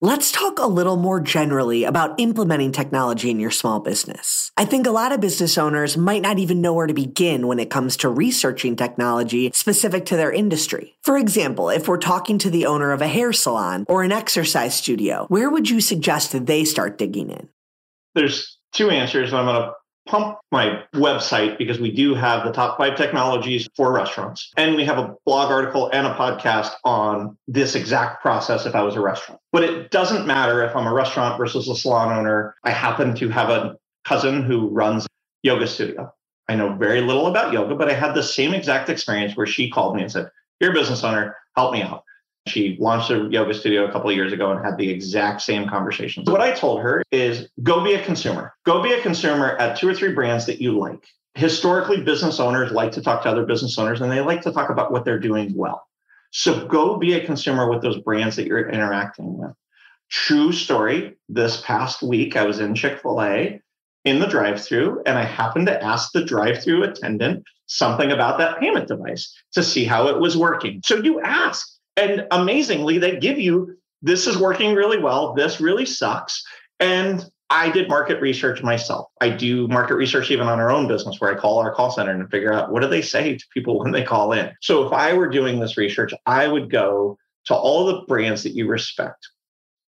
Let's 0.00 0.32
talk 0.32 0.58
a 0.58 0.66
little 0.66 0.96
more 0.96 1.20
generally 1.20 1.84
about 1.84 2.18
implementing 2.18 2.72
technology 2.72 3.30
in 3.30 3.38
your 3.38 3.52
small 3.52 3.78
business. 3.78 4.50
I 4.56 4.64
think 4.64 4.86
a 4.86 4.90
lot 4.90 5.12
of 5.12 5.20
business 5.20 5.56
owners 5.56 5.96
might 5.96 6.20
not 6.20 6.38
even 6.38 6.60
know 6.60 6.74
where 6.74 6.88
to 6.88 6.92
begin 6.92 7.46
when 7.46 7.60
it 7.60 7.70
comes 7.70 7.96
to 7.98 8.08
researching 8.08 8.74
technology 8.74 9.50
specific 9.54 10.04
to 10.06 10.16
their 10.16 10.32
industry. 10.32 10.96
For 11.02 11.16
example, 11.16 11.70
if 11.70 11.86
we're 11.86 11.96
talking 11.96 12.38
to 12.38 12.50
the 12.50 12.66
owner 12.66 12.90
of 12.90 13.00
a 13.00 13.08
hair 13.08 13.32
salon 13.32 13.86
or 13.88 14.02
an 14.02 14.12
exercise 14.12 14.74
studio, 14.74 15.26
where 15.28 15.48
would 15.48 15.70
you 15.70 15.80
suggest 15.80 16.32
that 16.32 16.46
they 16.46 16.64
start 16.64 16.98
digging 16.98 17.30
in? 17.30 17.48
There's 18.14 18.58
two 18.72 18.90
answers. 18.90 19.30
and 19.30 19.38
I'm 19.38 19.46
going 19.46 19.62
to 19.62 19.72
pump 20.06 20.38
my 20.50 20.82
website 20.94 21.58
because 21.58 21.80
we 21.80 21.90
do 21.90 22.14
have 22.14 22.44
the 22.44 22.52
top 22.52 22.78
five 22.78 22.96
technologies 22.96 23.68
for 23.76 23.92
restaurants. 23.92 24.52
And 24.56 24.76
we 24.76 24.84
have 24.84 24.98
a 24.98 25.14
blog 25.24 25.50
article 25.50 25.90
and 25.92 26.06
a 26.06 26.14
podcast 26.14 26.72
on 26.84 27.36
this 27.48 27.74
exact 27.74 28.22
process 28.22 28.66
if 28.66 28.74
I 28.74 28.82
was 28.82 28.96
a 28.96 29.00
restaurant. 29.00 29.40
But 29.52 29.64
it 29.64 29.90
doesn't 29.90 30.26
matter 30.26 30.62
if 30.62 30.76
I'm 30.76 30.86
a 30.86 30.92
restaurant 30.92 31.38
versus 31.38 31.68
a 31.68 31.74
salon 31.74 32.16
owner. 32.16 32.54
I 32.64 32.70
happen 32.70 33.14
to 33.16 33.28
have 33.30 33.50
a 33.50 33.76
cousin 34.04 34.42
who 34.42 34.68
runs 34.68 35.06
yoga 35.42 35.66
studio. 35.66 36.12
I 36.48 36.54
know 36.56 36.74
very 36.74 37.00
little 37.00 37.26
about 37.26 37.52
yoga, 37.52 37.74
but 37.74 37.90
I 37.90 37.94
had 37.94 38.14
the 38.14 38.22
same 38.22 38.52
exact 38.52 38.90
experience 38.90 39.36
where 39.36 39.46
she 39.46 39.70
called 39.70 39.96
me 39.96 40.02
and 40.02 40.12
said, 40.12 40.30
You're 40.60 40.72
a 40.72 40.74
business 40.74 41.02
owner, 41.02 41.36
help 41.56 41.72
me 41.72 41.82
out. 41.82 42.04
She 42.46 42.76
launched 42.78 43.10
a 43.10 43.26
yoga 43.30 43.54
studio 43.54 43.86
a 43.86 43.92
couple 43.92 44.10
of 44.10 44.16
years 44.16 44.32
ago 44.32 44.50
and 44.52 44.62
had 44.62 44.76
the 44.76 44.88
exact 44.88 45.40
same 45.40 45.66
conversations. 45.66 46.28
What 46.28 46.42
I 46.42 46.52
told 46.52 46.82
her 46.82 47.02
is 47.10 47.48
go 47.62 47.82
be 47.82 47.94
a 47.94 48.04
consumer. 48.04 48.54
Go 48.66 48.82
be 48.82 48.92
a 48.92 49.00
consumer 49.00 49.56
at 49.56 49.78
two 49.78 49.88
or 49.88 49.94
three 49.94 50.12
brands 50.12 50.44
that 50.46 50.60
you 50.60 50.78
like. 50.78 51.06
Historically, 51.34 52.02
business 52.02 52.38
owners 52.38 52.70
like 52.70 52.92
to 52.92 53.02
talk 53.02 53.22
to 53.22 53.30
other 53.30 53.46
business 53.46 53.78
owners 53.78 54.00
and 54.02 54.12
they 54.12 54.20
like 54.20 54.42
to 54.42 54.52
talk 54.52 54.68
about 54.68 54.92
what 54.92 55.04
they're 55.04 55.18
doing 55.18 55.54
well. 55.56 55.86
So 56.32 56.66
go 56.66 56.98
be 56.98 57.14
a 57.14 57.24
consumer 57.24 57.70
with 57.70 57.80
those 57.80 57.98
brands 57.98 58.36
that 58.36 58.46
you're 58.46 58.68
interacting 58.68 59.38
with. 59.38 59.52
True 60.10 60.52
story. 60.52 61.16
This 61.28 61.62
past 61.62 62.02
week, 62.02 62.36
I 62.36 62.44
was 62.44 62.60
in 62.60 62.74
Chick 62.74 63.00
fil 63.00 63.22
A 63.22 63.60
in 64.04 64.18
the 64.18 64.26
drive 64.26 64.62
through 64.62 65.02
and 65.06 65.18
I 65.18 65.24
happened 65.24 65.66
to 65.68 65.82
ask 65.82 66.12
the 66.12 66.24
drive 66.24 66.62
through 66.62 66.84
attendant 66.84 67.44
something 67.66 68.12
about 68.12 68.38
that 68.38 68.60
payment 68.60 68.86
device 68.86 69.34
to 69.52 69.62
see 69.62 69.84
how 69.84 70.08
it 70.08 70.20
was 70.20 70.36
working. 70.36 70.82
So 70.84 70.96
you 70.96 71.20
ask 71.20 71.73
and 71.96 72.26
amazingly, 72.30 72.98
they 72.98 73.18
give 73.18 73.38
you 73.38 73.76
this 74.02 74.26
is 74.26 74.36
working 74.36 74.74
really 74.74 74.98
well. 74.98 75.32
This 75.34 75.60
really 75.60 75.86
sucks. 75.86 76.44
And 76.78 77.24
I 77.50 77.70
did 77.70 77.88
market 77.88 78.20
research 78.20 78.62
myself. 78.62 79.08
I 79.20 79.30
do 79.30 79.68
market 79.68 79.94
research 79.94 80.30
even 80.30 80.46
on 80.46 80.60
our 80.60 80.70
own 80.70 80.88
business 80.88 81.20
where 81.20 81.34
I 81.34 81.38
call 81.38 81.58
our 81.58 81.74
call 81.74 81.90
center 81.90 82.10
and 82.10 82.30
figure 82.30 82.52
out 82.52 82.70
what 82.70 82.82
do 82.82 82.88
they 82.88 83.02
say 83.02 83.36
to 83.36 83.44
people 83.52 83.78
when 83.82 83.92
they 83.92 84.02
call 84.02 84.32
in. 84.32 84.52
So 84.60 84.86
if 84.86 84.92
I 84.92 85.12
were 85.12 85.28
doing 85.28 85.58
this 85.58 85.76
research, 85.76 86.12
I 86.26 86.48
would 86.48 86.70
go 86.70 87.16
to 87.46 87.54
all 87.54 87.86
the 87.86 88.02
brands 88.06 88.42
that 88.42 88.54
you 88.54 88.66
respect. 88.66 89.28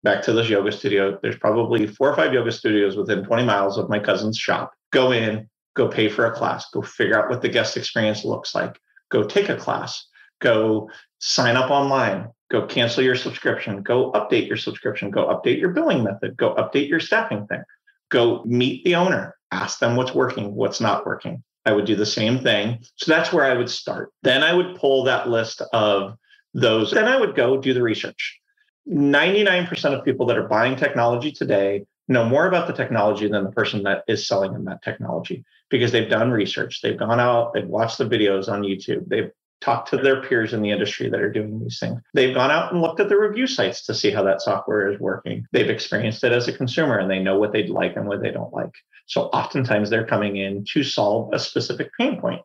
Back 0.03 0.21
to 0.23 0.33
this 0.33 0.49
yoga 0.49 0.71
studio, 0.71 1.17
there's 1.21 1.37
probably 1.37 1.87
four 1.87 2.11
or 2.11 2.15
five 2.15 2.33
yoga 2.33 2.51
studios 2.51 2.95
within 2.95 3.23
20 3.23 3.43
miles 3.43 3.77
of 3.77 3.89
my 3.89 3.97
cousin's 3.97 4.37
shop. 4.37 4.71
Go 4.91 5.11
in, 5.11 5.49
go 5.75 5.87
pay 5.87 6.07
for 6.07 6.25
a 6.25 6.31
class, 6.31 6.69
go 6.71 6.81
figure 6.81 7.19
out 7.19 7.29
what 7.29 7.41
the 7.41 7.49
guest 7.49 7.75
experience 7.75 8.23
looks 8.23 8.53
like, 8.53 8.77
go 9.09 9.23
take 9.23 9.49
a 9.49 9.57
class, 9.57 10.05
go 10.39 10.89
sign 11.19 11.55
up 11.55 11.71
online, 11.71 12.29
go 12.51 12.65
cancel 12.65 13.03
your 13.03 13.15
subscription, 13.15 13.81
go 13.81 14.11
update 14.11 14.47
your 14.47 14.57
subscription, 14.57 15.11
go 15.11 15.27
update 15.27 15.59
your 15.59 15.69
billing 15.69 16.03
method, 16.03 16.37
go 16.37 16.53
update 16.55 16.89
your 16.89 16.99
staffing 16.99 17.47
thing, 17.47 17.63
go 18.09 18.43
meet 18.45 18.83
the 18.83 18.95
owner, 18.95 19.35
ask 19.51 19.79
them 19.79 19.95
what's 19.95 20.13
working, 20.13 20.53
what's 20.53 20.81
not 20.81 21.05
working. 21.05 21.43
I 21.65 21.71
would 21.71 21.85
do 21.85 21.95
the 21.95 22.05
same 22.05 22.39
thing. 22.39 22.79
So 22.95 23.11
that's 23.11 23.33
where 23.33 23.45
I 23.45 23.55
would 23.55 23.69
start. 23.69 24.11
Then 24.21 24.43
I 24.43 24.53
would 24.53 24.75
pull 24.75 25.03
that 25.05 25.29
list 25.29 25.61
of 25.73 26.15
those. 26.53 26.91
Then 26.91 27.07
I 27.07 27.19
would 27.19 27.35
go 27.35 27.57
do 27.59 27.73
the 27.73 27.81
research. 27.81 28.39
99% 28.87 29.97
of 29.97 30.05
people 30.05 30.27
that 30.27 30.37
are 30.37 30.47
buying 30.47 30.75
technology 30.75 31.31
today 31.31 31.85
know 32.07 32.23
more 32.23 32.45
about 32.47 32.67
the 32.67 32.73
technology 32.73 33.27
than 33.27 33.43
the 33.43 33.51
person 33.51 33.81
that 33.83 34.03
is 34.07 34.27
selling 34.27 34.53
them 34.53 34.65
that 34.65 34.83
technology 34.83 35.43
because 35.69 35.91
they've 35.91 36.09
done 36.09 36.29
research. 36.29 36.81
They've 36.81 36.97
gone 36.97 37.19
out, 37.19 37.53
they've 37.53 37.67
watched 37.67 37.97
the 37.97 38.05
videos 38.05 38.47
on 38.47 38.61
YouTube, 38.61 39.07
they've 39.07 39.31
talked 39.61 39.89
to 39.89 39.97
their 39.97 40.21
peers 40.21 40.53
in 40.53 40.61
the 40.61 40.71
industry 40.71 41.09
that 41.09 41.21
are 41.21 41.31
doing 41.31 41.59
these 41.59 41.79
things. 41.79 42.01
They've 42.13 42.35
gone 42.35 42.51
out 42.51 42.71
and 42.71 42.81
looked 42.81 42.99
at 42.99 43.09
the 43.09 43.17
review 43.17 43.47
sites 43.47 43.85
to 43.85 43.93
see 43.93 44.11
how 44.11 44.23
that 44.23 44.41
software 44.41 44.91
is 44.91 44.99
working. 44.99 45.45
They've 45.51 45.69
experienced 45.69 46.23
it 46.23 46.31
as 46.31 46.47
a 46.47 46.53
consumer 46.53 46.97
and 46.97 47.09
they 47.09 47.19
know 47.19 47.39
what 47.39 47.51
they'd 47.51 47.69
like 47.69 47.95
and 47.95 48.07
what 48.07 48.21
they 48.21 48.31
don't 48.31 48.53
like. 48.53 48.73
So 49.07 49.23
oftentimes 49.23 49.89
they're 49.89 50.05
coming 50.05 50.37
in 50.37 50.65
to 50.73 50.83
solve 50.83 51.33
a 51.33 51.39
specific 51.39 51.89
pain 51.97 52.19
point. 52.19 52.41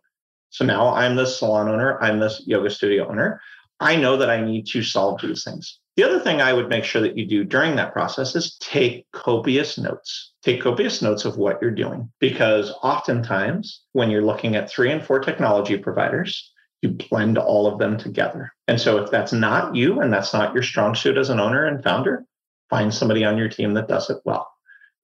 So 0.51 0.64
now 0.64 0.88
I'm 0.88 1.16
the 1.16 1.27
salon 1.27 1.68
owner, 1.68 2.01
I'm 2.03 2.18
this 2.18 2.42
yoga 2.46 2.70
studio 2.70 3.09
owner. 3.09 3.40
I 3.81 3.96
know 3.96 4.16
that 4.18 4.29
I 4.29 4.44
need 4.44 4.66
to 4.68 4.83
solve 4.83 5.20
these 5.23 5.42
things. 5.42 5.79
The 5.96 6.05
other 6.05 6.20
thing 6.20 6.40
I 6.40 6.53
would 6.53 6.68
make 6.68 6.85
sure 6.85 7.03
that 7.03 7.16
you 7.16 7.27
do 7.27 7.44
during 7.44 7.77
that 7.77 7.92
process 7.92 8.35
is 8.37 8.57
take 8.59 9.07
copious 9.12 9.79
notes. 9.79 10.33
Take 10.42 10.62
copious 10.62 11.03
notes 11.03 11.25
of 11.25 11.37
what 11.37 11.61
you're 11.61 11.70
doing 11.70 12.11
because 12.20 12.73
oftentimes 12.83 13.83
when 13.92 14.11
you're 14.11 14.25
looking 14.25 14.55
at 14.55 14.70
three 14.70 14.90
and 14.90 15.05
four 15.05 15.18
technology 15.20 15.77
providers, 15.77 16.53
you 16.83 16.90
blend 16.90 17.38
all 17.38 17.66
of 17.66 17.79
them 17.79 17.99
together. 17.99 18.53
And 18.69 18.81
so 18.81 18.99
if 18.99 19.11
that's 19.11 19.33
not 19.33 19.75
you 19.75 20.01
and 20.01 20.12
that's 20.12 20.33
not 20.33 20.55
your 20.55 20.62
strong 20.62 20.95
suit 20.95 21.19
as 21.19 21.31
an 21.31 21.40
owner 21.40 21.66
and 21.66 21.83
founder, 21.83 22.25
find 22.71 22.93
somebody 22.93 23.25
on 23.25 23.37
your 23.37 23.49
team 23.49 23.75
that 23.75 23.88
does 23.88 24.09
it 24.11 24.19
well. 24.25 24.49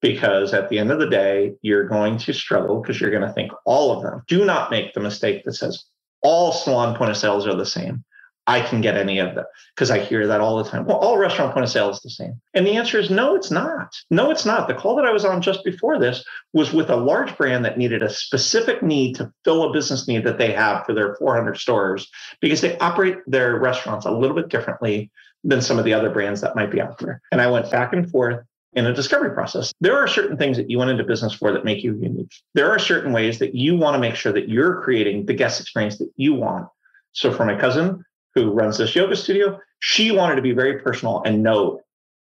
Because 0.01 0.55
at 0.55 0.69
the 0.69 0.79
end 0.79 0.91
of 0.91 0.99
the 0.99 1.09
day, 1.09 1.55
you're 1.62 1.89
going 1.89 2.19
to 2.19 2.33
struggle 2.33 2.81
because 2.81 3.01
you're 3.01 3.11
going 3.11 3.23
to 3.23 3.33
think 3.33 3.51
all 3.65 3.93
of 3.93 4.03
them. 4.03 4.23
Do 4.29 4.45
not 4.45 4.71
make 4.71 4.95
the 4.95 5.01
mistake 5.01 5.45
that 5.45 5.55
says 5.55 5.85
all 6.23 6.53
salon 6.53 6.97
point 6.97 7.11
of 7.11 7.17
sales 7.17 7.47
are 7.47 7.55
the 7.55 7.67
same. 7.67 8.05
I 8.47 8.61
can 8.61 8.81
get 8.81 8.97
any 8.97 9.19
of 9.19 9.35
them 9.35 9.45
because 9.75 9.91
I 9.91 9.99
hear 9.99 10.27
that 10.27 10.41
all 10.41 10.63
the 10.63 10.69
time. 10.69 10.85
Well, 10.85 10.99
all 10.99 11.19
restaurant 11.19 11.53
point 11.53 11.65
of 11.65 11.71
sale 11.71 11.91
is 11.91 12.01
the 12.01 12.11
same. 12.11 12.41
And 12.55 12.67
the 12.67 12.77
answer 12.77 12.99
is 12.99 13.11
no, 13.11 13.35
it's 13.35 13.51
not. 13.51 13.93
No, 14.11 14.31
it's 14.31 14.47
not. 14.47 14.69
The 14.69 14.75
call 14.75 14.95
that 14.97 15.05
I 15.05 15.13
was 15.13 15.25
on 15.25 15.43
just 15.43 15.65
before 15.65 15.99
this 15.99 16.25
was 16.53 16.73
with 16.73 16.89
a 16.91 16.97
large 16.97 17.37
brand 17.37 17.65
that 17.65 17.79
needed 17.79 18.03
a 18.03 18.11
specific 18.11 18.83
need 18.83 19.17
to 19.17 19.33
fill 19.45 19.65
a 19.65 19.73
business 19.73 20.07
need 20.07 20.25
that 20.25 20.39
they 20.39 20.53
have 20.53 20.87
for 20.87 20.95
their 20.95 21.17
400 21.17 21.57
stores 21.57 22.09
because 22.41 22.61
they 22.61 22.79
operate 22.79 23.19
their 23.27 23.59
restaurants 23.59 24.07
a 24.07 24.13
little 24.13 24.37
bit 24.37 24.49
differently 24.49 25.11
than 25.43 25.61
some 25.61 25.79
of 25.79 25.85
the 25.85 25.95
other 25.95 26.11
brands 26.11 26.41
that 26.41 26.57
might 26.57 26.71
be 26.71 26.81
out 26.81 26.99
there. 26.99 27.21
And 27.33 27.41
I 27.41 27.51
went 27.51 27.71
back 27.71 27.93
and 27.93 28.09
forth 28.11 28.45
in 28.75 28.87
a 28.87 28.93
discovery 28.93 29.31
process. 29.31 29.73
There 29.81 29.97
are 29.97 30.07
certain 30.07 30.37
things 30.37 30.57
that 30.59 30.71
you 30.71 30.79
went 30.79 30.91
into 30.91 31.03
business 31.03 31.33
for 31.33 31.51
that 31.53 31.65
make 31.65 31.83
you 31.83 31.99
unique. 32.01 32.33
There 32.55 32.71
are 32.71 32.79
certain 32.79 33.13
ways 33.13 33.39
that 33.39 33.55
you 33.55 33.77
want 33.77 33.95
to 33.95 33.99
make 33.99 34.15
sure 34.15 34.33
that 34.33 34.49
you're 34.49 34.83
creating 34.83 35.27
the 35.27 35.35
guest 35.35 35.61
experience 35.61 35.99
that 35.99 36.11
you 36.17 36.35
want. 36.35 36.69
So 37.13 37.33
for 37.33 37.47
my 37.47 37.59
cousin, 37.59 38.05
who 38.37 38.53
runs 38.53 38.79
this 38.79 38.94
yoga 38.94 39.16
studio, 39.16 39.59
she 39.81 40.12
wanted 40.12 40.37
to 40.37 40.42
be 40.42 40.53
very 40.53 40.79
personal 40.79 41.22
and 41.25 41.42
know 41.42 41.81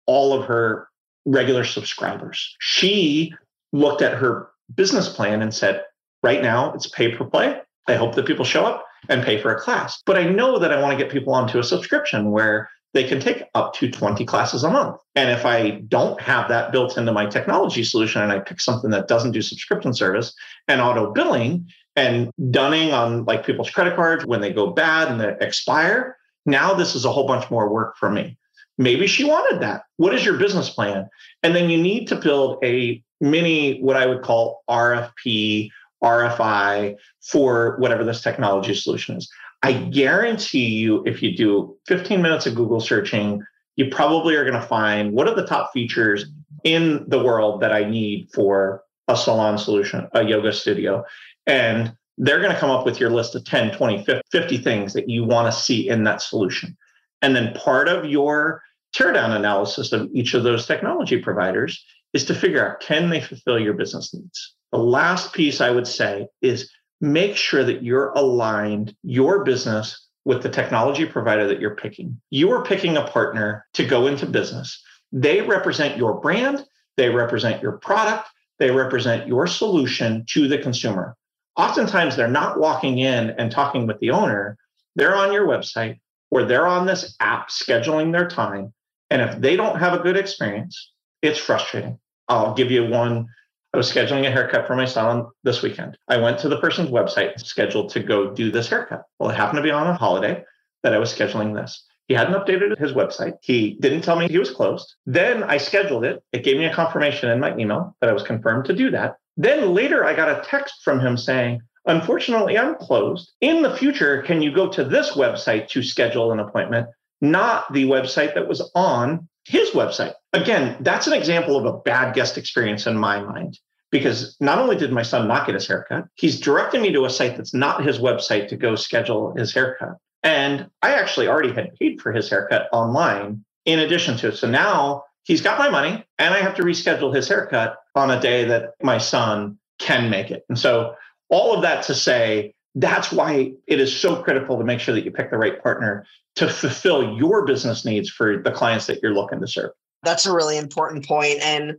all 0.06 0.34
of 0.34 0.44
her 0.46 0.88
regular 1.24 1.64
subscribers. 1.64 2.56
She 2.58 3.32
looked 3.72 4.02
at 4.02 4.18
her 4.18 4.50
business 4.74 5.08
plan 5.08 5.40
and 5.40 5.54
said, 5.54 5.84
right 6.22 6.42
now 6.42 6.74
it's 6.74 6.88
pay 6.88 7.14
per 7.14 7.24
play. 7.24 7.60
I 7.86 7.94
hope 7.94 8.16
that 8.16 8.26
people 8.26 8.44
show 8.44 8.66
up 8.66 8.84
and 9.08 9.22
pay 9.22 9.40
for 9.40 9.54
a 9.54 9.60
class. 9.60 10.02
But 10.04 10.18
I 10.18 10.24
know 10.24 10.58
that 10.58 10.72
I 10.72 10.82
want 10.82 10.98
to 10.98 11.02
get 11.02 11.12
people 11.12 11.32
onto 11.32 11.58
a 11.58 11.64
subscription 11.64 12.32
where 12.32 12.68
they 12.92 13.04
can 13.04 13.20
take 13.20 13.44
up 13.54 13.72
to 13.74 13.88
20 13.88 14.24
classes 14.24 14.64
a 14.64 14.70
month. 14.70 15.00
And 15.14 15.30
if 15.30 15.46
I 15.46 15.82
don't 15.88 16.20
have 16.20 16.48
that 16.48 16.72
built 16.72 16.98
into 16.98 17.12
my 17.12 17.26
technology 17.26 17.84
solution 17.84 18.20
and 18.20 18.32
I 18.32 18.40
pick 18.40 18.60
something 18.60 18.90
that 18.90 19.06
doesn't 19.06 19.30
do 19.30 19.42
subscription 19.42 19.94
service 19.94 20.34
and 20.66 20.80
auto 20.80 21.12
billing, 21.12 21.68
and 22.00 22.32
dunning 22.50 22.92
on 22.92 23.24
like 23.26 23.44
people's 23.44 23.70
credit 23.70 23.94
cards 23.94 24.24
when 24.24 24.40
they 24.40 24.52
go 24.52 24.70
bad 24.70 25.08
and 25.08 25.20
they 25.20 25.36
expire. 25.44 26.16
Now 26.46 26.72
this 26.72 26.94
is 26.94 27.04
a 27.04 27.12
whole 27.12 27.26
bunch 27.26 27.50
more 27.50 27.70
work 27.70 27.96
for 27.98 28.10
me. 28.10 28.38
Maybe 28.78 29.06
she 29.06 29.24
wanted 29.24 29.60
that. 29.60 29.82
What 29.98 30.14
is 30.14 30.24
your 30.24 30.38
business 30.38 30.70
plan? 30.70 31.08
And 31.42 31.54
then 31.54 31.68
you 31.68 31.76
need 31.76 32.08
to 32.08 32.16
build 32.16 32.64
a 32.64 33.02
mini, 33.20 33.80
what 33.82 33.98
I 33.98 34.06
would 34.06 34.22
call 34.22 34.62
RFP, 34.70 35.68
RFI 36.02 36.96
for 37.20 37.76
whatever 37.78 38.02
this 38.04 38.22
technology 38.22 38.74
solution 38.74 39.18
is. 39.18 39.30
I 39.62 39.74
guarantee 39.74 40.68
you, 40.68 41.04
if 41.04 41.22
you 41.22 41.36
do 41.36 41.76
15 41.86 42.22
minutes 42.22 42.46
of 42.46 42.54
Google 42.54 42.80
searching, 42.80 43.42
you 43.76 43.90
probably 43.90 44.36
are 44.36 44.44
going 44.44 44.58
to 44.58 44.66
find 44.66 45.12
what 45.12 45.28
are 45.28 45.34
the 45.34 45.46
top 45.46 45.70
features 45.74 46.24
in 46.64 47.04
the 47.08 47.22
world 47.22 47.60
that 47.60 47.72
I 47.72 47.84
need 47.84 48.30
for 48.32 48.82
a 49.10 49.16
salon 49.16 49.58
solution, 49.58 50.08
a 50.12 50.24
yoga 50.24 50.52
studio. 50.52 51.04
And 51.50 51.92
they're 52.16 52.38
going 52.38 52.52
to 52.52 52.58
come 52.58 52.70
up 52.70 52.86
with 52.86 53.00
your 53.00 53.10
list 53.10 53.34
of 53.34 53.44
10, 53.44 53.76
20, 53.76 54.06
50 54.30 54.58
things 54.58 54.92
that 54.92 55.08
you 55.08 55.24
want 55.24 55.52
to 55.52 55.60
see 55.60 55.88
in 55.88 56.04
that 56.04 56.22
solution. 56.22 56.76
And 57.22 57.34
then 57.34 57.54
part 57.54 57.88
of 57.88 58.04
your 58.04 58.62
teardown 58.94 59.34
analysis 59.34 59.92
of 59.92 60.08
each 60.14 60.34
of 60.34 60.44
those 60.44 60.64
technology 60.64 61.18
providers 61.18 61.84
is 62.12 62.24
to 62.26 62.34
figure 62.34 62.64
out 62.64 62.78
can 62.78 63.10
they 63.10 63.20
fulfill 63.20 63.58
your 63.58 63.74
business 63.74 64.14
needs? 64.14 64.54
The 64.70 64.78
last 64.78 65.32
piece 65.32 65.60
I 65.60 65.70
would 65.70 65.88
say 65.88 66.28
is 66.40 66.70
make 67.00 67.34
sure 67.34 67.64
that 67.64 67.82
you're 67.82 68.12
aligned 68.12 68.94
your 69.02 69.42
business 69.42 70.06
with 70.24 70.44
the 70.44 70.50
technology 70.50 71.04
provider 71.04 71.48
that 71.48 71.60
you're 71.60 71.74
picking. 71.74 72.20
You 72.30 72.52
are 72.52 72.62
picking 72.62 72.96
a 72.96 73.08
partner 73.08 73.66
to 73.74 73.84
go 73.84 74.06
into 74.06 74.26
business. 74.26 74.80
They 75.10 75.40
represent 75.40 75.96
your 75.96 76.20
brand, 76.20 76.64
they 76.96 77.08
represent 77.08 77.60
your 77.60 77.72
product, 77.78 78.28
they 78.60 78.70
represent 78.70 79.26
your 79.26 79.48
solution 79.48 80.24
to 80.28 80.46
the 80.46 80.58
consumer. 80.58 81.16
Oftentimes, 81.56 82.16
they're 82.16 82.28
not 82.28 82.58
walking 82.58 82.98
in 82.98 83.30
and 83.30 83.50
talking 83.50 83.86
with 83.86 83.98
the 84.00 84.10
owner, 84.10 84.56
they're 84.96 85.16
on 85.16 85.32
your 85.32 85.46
website 85.46 85.98
or 86.30 86.44
they're 86.44 86.66
on 86.66 86.86
this 86.86 87.16
app 87.20 87.48
scheduling 87.48 88.12
their 88.12 88.28
time. 88.28 88.72
And 89.10 89.20
if 89.22 89.40
they 89.40 89.56
don't 89.56 89.78
have 89.78 89.92
a 89.92 89.98
good 89.98 90.16
experience, 90.16 90.92
it's 91.22 91.38
frustrating. 91.38 91.98
I'll 92.28 92.54
give 92.54 92.70
you 92.70 92.86
one. 92.86 93.26
I 93.74 93.76
was 93.76 93.92
scheduling 93.92 94.26
a 94.26 94.30
haircut 94.30 94.66
for 94.66 94.76
my 94.76 94.84
salon 94.84 95.28
this 95.42 95.62
weekend. 95.62 95.96
I 96.08 96.16
went 96.16 96.38
to 96.40 96.48
the 96.48 96.60
person's 96.60 96.90
website 96.90 97.40
scheduled 97.40 97.90
to 97.90 98.00
go 98.00 98.30
do 98.32 98.50
this 98.50 98.68
haircut. 98.68 99.04
Well, 99.18 99.30
it 99.30 99.36
happened 99.36 99.58
to 99.58 99.62
be 99.62 99.70
on 99.70 99.86
a 99.86 99.94
holiday 99.94 100.44
that 100.82 100.94
I 100.94 100.98
was 100.98 101.12
scheduling 101.12 101.54
this. 101.54 101.84
He 102.08 102.14
hadn't 102.14 102.34
updated 102.34 102.76
his 102.78 102.92
website. 102.92 103.34
He 103.42 103.76
didn't 103.80 104.02
tell 104.02 104.16
me 104.16 104.26
he 104.26 104.38
was 104.38 104.50
closed. 104.50 104.96
Then 105.06 105.44
I 105.44 105.58
scheduled 105.58 106.04
it. 106.04 106.22
It 106.32 106.42
gave 106.42 106.56
me 106.56 106.64
a 106.64 106.74
confirmation 106.74 107.30
in 107.30 107.38
my 107.38 107.56
email 107.56 107.96
that 108.00 108.10
I 108.10 108.12
was 108.12 108.24
confirmed 108.24 108.64
to 108.64 108.72
do 108.74 108.90
that. 108.90 109.16
Then 109.36 109.74
later 109.74 110.04
I 110.04 110.14
got 110.14 110.28
a 110.28 110.42
text 110.44 110.82
from 110.82 111.00
him 111.00 111.16
saying, 111.16 111.60
Unfortunately, 111.86 112.58
I'm 112.58 112.74
closed. 112.74 113.32
In 113.40 113.62
the 113.62 113.74
future, 113.74 114.22
can 114.22 114.42
you 114.42 114.52
go 114.52 114.68
to 114.68 114.84
this 114.84 115.12
website 115.12 115.68
to 115.68 115.82
schedule 115.82 116.30
an 116.30 116.40
appointment, 116.40 116.88
not 117.20 117.72
the 117.72 117.84
website 117.84 118.34
that 118.34 118.48
was 118.48 118.70
on 118.74 119.28
his 119.46 119.70
website? 119.70 120.12
Again, 120.32 120.76
that's 120.80 121.06
an 121.06 121.14
example 121.14 121.56
of 121.56 121.64
a 121.64 121.78
bad 121.78 122.14
guest 122.14 122.36
experience 122.36 122.86
in 122.86 122.96
my 122.96 123.20
mind 123.20 123.58
because 123.90 124.36
not 124.40 124.58
only 124.58 124.76
did 124.76 124.92
my 124.92 125.02
son 125.02 125.26
not 125.26 125.46
get 125.46 125.54
his 125.54 125.66
haircut, 125.66 126.04
he's 126.14 126.38
directing 126.38 126.82
me 126.82 126.92
to 126.92 127.06
a 127.06 127.10
site 127.10 127.36
that's 127.36 127.54
not 127.54 127.84
his 127.84 127.98
website 127.98 128.48
to 128.48 128.56
go 128.56 128.76
schedule 128.76 129.34
his 129.36 129.52
haircut. 129.52 129.96
And 130.22 130.68
I 130.82 130.94
actually 130.94 131.28
already 131.28 131.52
had 131.52 131.74
paid 131.76 132.00
for 132.00 132.12
his 132.12 132.28
haircut 132.28 132.68
online 132.72 133.44
in 133.64 133.80
addition 133.80 134.16
to 134.18 134.28
it. 134.28 134.36
So 134.36 134.48
now 134.48 135.04
he's 135.24 135.40
got 135.40 135.58
my 135.58 135.68
money 135.68 136.04
and 136.18 136.34
I 136.34 136.38
have 136.38 136.54
to 136.56 136.62
reschedule 136.62 137.14
his 137.14 137.28
haircut 137.28 137.76
on 137.94 138.10
a 138.10 138.20
day 138.20 138.44
that 138.44 138.74
my 138.82 138.98
son 138.98 139.58
can 139.78 140.10
make 140.10 140.30
it. 140.30 140.44
And 140.48 140.58
so 140.58 140.94
all 141.28 141.54
of 141.54 141.62
that 141.62 141.84
to 141.84 141.94
say, 141.94 142.54
that's 142.74 143.10
why 143.10 143.52
it 143.66 143.80
is 143.80 143.94
so 143.94 144.22
critical 144.22 144.58
to 144.58 144.64
make 144.64 144.80
sure 144.80 144.94
that 144.94 145.04
you 145.04 145.10
pick 145.10 145.30
the 145.30 145.38
right 145.38 145.60
partner 145.62 146.06
to 146.36 146.48
fulfill 146.48 147.16
your 147.16 147.44
business 147.44 147.84
needs 147.84 148.08
for 148.08 148.40
the 148.42 148.52
clients 148.52 148.86
that 148.86 149.00
you're 149.02 149.14
looking 149.14 149.40
to 149.40 149.46
serve. 149.46 149.70
That's 150.02 150.26
a 150.26 150.32
really 150.32 150.56
important 150.56 151.04
point. 151.06 151.40
And 151.42 151.76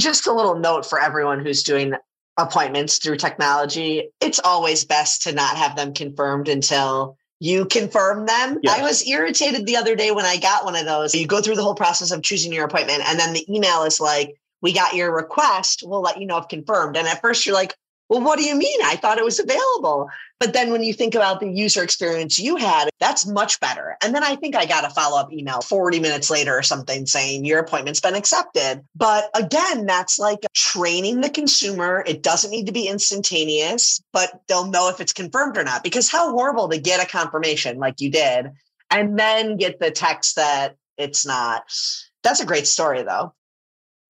just 0.00 0.26
a 0.26 0.32
little 0.32 0.58
note 0.58 0.84
for 0.84 1.00
everyone 1.00 1.44
who's 1.44 1.62
doing 1.62 1.94
appointments 2.38 2.96
through 2.96 3.16
technology 3.16 4.08
it's 4.20 4.40
always 4.42 4.86
best 4.86 5.22
to 5.22 5.32
not 5.32 5.54
have 5.56 5.76
them 5.76 5.92
confirmed 5.92 6.48
until 6.48 7.16
you 7.42 7.64
confirm 7.66 8.24
them. 8.24 8.60
Yes. 8.62 8.78
I 8.78 8.82
was 8.82 9.04
irritated 9.04 9.66
the 9.66 9.76
other 9.76 9.96
day 9.96 10.12
when 10.12 10.24
I 10.24 10.36
got 10.36 10.64
one 10.64 10.76
of 10.76 10.84
those. 10.84 11.12
You 11.12 11.26
go 11.26 11.40
through 11.40 11.56
the 11.56 11.62
whole 11.64 11.74
process 11.74 12.12
of 12.12 12.22
choosing 12.22 12.52
your 12.52 12.64
appointment, 12.64 13.02
and 13.04 13.18
then 13.18 13.32
the 13.32 13.44
email 13.52 13.82
is 13.82 13.98
like, 13.98 14.36
We 14.60 14.72
got 14.72 14.94
your 14.94 15.12
request. 15.12 15.82
We'll 15.84 16.02
let 16.02 16.20
you 16.20 16.26
know 16.28 16.38
if 16.38 16.46
confirmed. 16.46 16.96
And 16.96 17.08
at 17.08 17.20
first, 17.20 17.44
you're 17.44 17.56
like, 17.56 17.74
well, 18.12 18.20
what 18.20 18.38
do 18.38 18.44
you 18.44 18.54
mean? 18.54 18.78
I 18.84 18.96
thought 18.96 19.16
it 19.16 19.24
was 19.24 19.40
available. 19.40 20.10
But 20.38 20.52
then 20.52 20.70
when 20.70 20.82
you 20.82 20.92
think 20.92 21.14
about 21.14 21.40
the 21.40 21.48
user 21.48 21.82
experience 21.82 22.38
you 22.38 22.56
had, 22.56 22.90
that's 23.00 23.26
much 23.26 23.58
better. 23.58 23.96
And 24.02 24.14
then 24.14 24.22
I 24.22 24.36
think 24.36 24.54
I 24.54 24.66
got 24.66 24.84
a 24.84 24.90
follow 24.90 25.18
up 25.18 25.32
email 25.32 25.62
40 25.62 25.98
minutes 25.98 26.28
later 26.28 26.54
or 26.54 26.62
something 26.62 27.06
saying 27.06 27.46
your 27.46 27.58
appointment's 27.58 28.00
been 28.00 28.14
accepted. 28.14 28.82
But 28.94 29.30
again, 29.34 29.86
that's 29.86 30.18
like 30.18 30.40
training 30.52 31.22
the 31.22 31.30
consumer. 31.30 32.04
It 32.06 32.22
doesn't 32.22 32.50
need 32.50 32.66
to 32.66 32.72
be 32.72 32.86
instantaneous, 32.86 34.02
but 34.12 34.42
they'll 34.46 34.70
know 34.70 34.90
if 34.90 35.00
it's 35.00 35.14
confirmed 35.14 35.56
or 35.56 35.64
not. 35.64 35.82
Because 35.82 36.10
how 36.10 36.32
horrible 36.32 36.68
to 36.68 36.78
get 36.78 37.02
a 37.02 37.10
confirmation 37.10 37.78
like 37.78 38.02
you 38.02 38.10
did 38.10 38.50
and 38.90 39.18
then 39.18 39.56
get 39.56 39.80
the 39.80 39.90
text 39.90 40.36
that 40.36 40.76
it's 40.98 41.24
not. 41.24 41.62
That's 42.22 42.40
a 42.40 42.46
great 42.46 42.66
story, 42.66 43.04
though. 43.04 43.32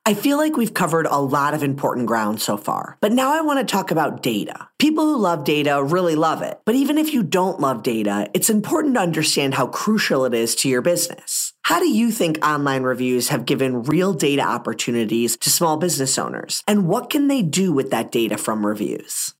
I 0.04 0.14
feel 0.14 0.36
like 0.36 0.56
we've 0.56 0.74
covered 0.74 1.06
a 1.06 1.18
lot 1.18 1.54
of 1.54 1.62
important 1.62 2.06
ground 2.06 2.40
so 2.42 2.56
far, 2.56 2.98
but 3.00 3.12
now 3.12 3.32
I 3.32 3.40
want 3.40 3.60
to 3.60 3.72
talk 3.72 3.92
about 3.92 4.20
data. 4.20 4.68
People 4.80 5.04
who 5.04 5.16
love 5.16 5.44
data 5.44 5.80
really 5.80 6.16
love 6.16 6.42
it, 6.42 6.60
but 6.66 6.74
even 6.74 6.98
if 6.98 7.14
you 7.14 7.22
don't 7.22 7.60
love 7.60 7.84
data, 7.84 8.28
it's 8.34 8.50
important 8.50 8.94
to 8.94 9.00
understand 9.00 9.54
how 9.54 9.68
crucial 9.68 10.24
it 10.24 10.34
is 10.34 10.56
to 10.56 10.68
your 10.68 10.82
business. 10.82 11.52
How 11.62 11.78
do 11.78 11.88
you 11.88 12.10
think 12.10 12.44
online 12.44 12.82
reviews 12.82 13.28
have 13.28 13.46
given 13.46 13.84
real 13.84 14.12
data 14.12 14.42
opportunities 14.42 15.36
to 15.36 15.50
small 15.50 15.76
business 15.76 16.18
owners? 16.18 16.64
And 16.66 16.88
what 16.88 17.08
can 17.08 17.28
they 17.28 17.42
do 17.42 17.72
with 17.72 17.92
that 17.92 18.10
data 18.10 18.36
from 18.36 18.66
reviews? 18.66 19.34